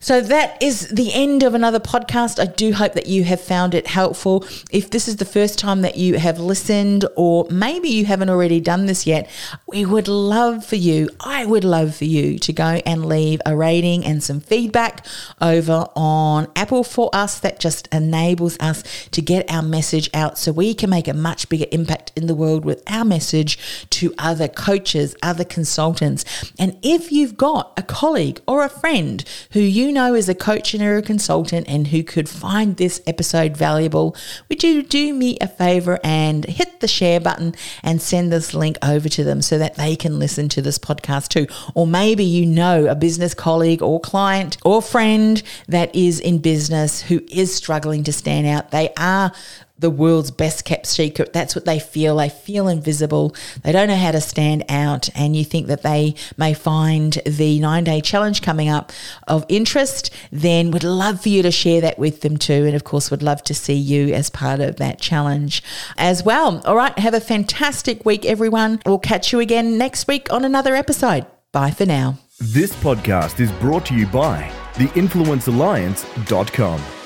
So 0.00 0.20
that 0.20 0.62
is 0.62 0.88
the 0.88 1.12
end 1.12 1.42
of 1.42 1.54
another 1.54 1.80
podcast. 1.80 2.38
I 2.38 2.46
do 2.46 2.72
hope 2.72 2.92
that 2.92 3.06
you 3.06 3.24
have 3.24 3.40
found 3.40 3.74
it 3.74 3.86
helpful. 3.86 4.44
If 4.70 4.90
this 4.90 5.08
is 5.08 5.16
the 5.16 5.24
first 5.24 5.58
time 5.58 5.82
that 5.82 5.96
you 5.96 6.18
have 6.18 6.38
listened, 6.38 7.04
or 7.16 7.46
maybe 7.50 7.88
you 7.88 8.04
haven't 8.04 8.30
already 8.30 8.60
done 8.60 8.86
this 8.86 9.06
yet, 9.06 9.28
we 9.66 9.84
would 9.84 10.08
love 10.08 10.64
for 10.64 10.76
you, 10.76 11.08
I 11.20 11.46
would 11.46 11.64
love 11.64 11.94
for 11.94 12.04
you 12.04 12.38
to 12.38 12.52
go 12.52 12.80
and 12.84 13.06
leave 13.06 13.40
a 13.46 13.56
rating 13.56 14.04
and 14.04 14.22
some 14.22 14.40
feedback 14.40 15.06
over 15.40 15.86
on 15.96 16.48
Apple 16.54 16.84
for 16.84 17.10
us. 17.12 17.40
That 17.40 17.58
just 17.60 17.88
enables 17.92 18.58
us 18.60 18.82
to 19.10 19.22
get 19.22 19.50
our 19.50 19.62
message 19.62 20.10
out 20.14 20.38
so 20.38 20.52
we 20.52 20.74
can 20.74 20.90
make 20.90 21.08
a 21.08 21.14
much 21.14 21.48
bigger 21.48 21.66
impact 21.72 22.12
in 22.16 22.26
the 22.26 22.34
world 22.34 22.64
with 22.64 22.82
our 22.86 23.04
message 23.04 23.58
to 23.90 24.14
other 24.18 24.48
coaches, 24.48 25.16
other 25.22 25.44
consultants. 25.44 26.24
And 26.58 26.78
if 26.82 27.10
you've 27.10 27.36
got 27.36 27.72
a 27.76 27.82
colleague 27.82 28.40
or 28.46 28.64
a 28.64 28.68
friend 28.68 29.24
who 29.52 29.60
you 29.86 29.92
know 29.92 30.14
is 30.14 30.28
a 30.28 30.34
coach 30.34 30.74
and 30.74 30.82
a 30.82 31.00
consultant 31.00 31.68
and 31.68 31.86
who 31.88 32.02
could 32.02 32.28
find 32.28 32.76
this 32.76 33.00
episode 33.06 33.56
valuable, 33.56 34.16
would 34.48 34.64
you 34.64 34.82
do 34.82 35.14
me 35.14 35.38
a 35.40 35.46
favor 35.46 36.00
and 36.02 36.44
hit 36.44 36.80
the 36.80 36.88
share 36.88 37.20
button 37.20 37.54
and 37.84 38.02
send 38.02 38.32
this 38.32 38.52
link 38.52 38.76
over 38.82 39.08
to 39.08 39.22
them 39.22 39.40
so 39.40 39.58
that 39.58 39.76
they 39.76 39.94
can 39.94 40.18
listen 40.18 40.48
to 40.48 40.60
this 40.60 40.78
podcast 40.78 41.28
too? 41.28 41.46
Or 41.74 41.86
maybe 41.86 42.24
you 42.24 42.44
know 42.44 42.86
a 42.86 42.96
business 42.96 43.32
colleague 43.32 43.80
or 43.80 44.00
client 44.00 44.56
or 44.64 44.82
friend 44.82 45.40
that 45.68 45.94
is 45.94 46.18
in 46.18 46.38
business 46.38 47.02
who 47.02 47.22
is 47.30 47.54
struggling 47.54 48.02
to 48.04 48.12
stand 48.12 48.48
out. 48.48 48.72
They 48.72 48.92
are 48.98 49.32
the 49.78 49.90
world's 49.90 50.30
best 50.30 50.64
kept 50.64 50.86
secret. 50.86 51.32
That's 51.32 51.54
what 51.54 51.64
they 51.64 51.78
feel. 51.78 52.16
They 52.16 52.28
feel 52.28 52.68
invisible. 52.68 53.34
They 53.62 53.72
don't 53.72 53.88
know 53.88 53.96
how 53.96 54.12
to 54.12 54.20
stand 54.20 54.64
out. 54.68 55.08
And 55.14 55.36
you 55.36 55.44
think 55.44 55.66
that 55.66 55.82
they 55.82 56.14
may 56.36 56.54
find 56.54 57.12
the 57.26 57.58
nine 57.60 57.84
day 57.84 58.00
challenge 58.00 58.42
coming 58.42 58.68
up 58.68 58.92
of 59.28 59.44
interest, 59.48 60.12
then 60.30 60.70
would 60.70 60.84
love 60.84 61.20
for 61.20 61.28
you 61.28 61.42
to 61.42 61.50
share 61.50 61.80
that 61.82 61.98
with 61.98 62.22
them 62.22 62.36
too. 62.36 62.64
And 62.64 62.74
of 62.74 62.84
course, 62.84 63.10
would 63.10 63.22
love 63.22 63.42
to 63.44 63.54
see 63.54 63.74
you 63.74 64.14
as 64.14 64.30
part 64.30 64.60
of 64.60 64.76
that 64.76 65.00
challenge 65.00 65.62
as 65.98 66.22
well. 66.22 66.62
All 66.64 66.76
right. 66.76 66.98
Have 66.98 67.14
a 67.14 67.20
fantastic 67.20 68.06
week, 68.06 68.24
everyone. 68.24 68.80
We'll 68.86 68.98
catch 68.98 69.32
you 69.32 69.40
again 69.40 69.78
next 69.78 70.08
week 70.08 70.32
on 70.32 70.44
another 70.44 70.74
episode. 70.74 71.26
Bye 71.52 71.70
for 71.70 71.86
now. 71.86 72.18
This 72.38 72.74
podcast 72.76 73.40
is 73.40 73.50
brought 73.52 73.86
to 73.86 73.94
you 73.94 74.06
by 74.06 74.50
theinfluencealliance.com. 74.74 77.05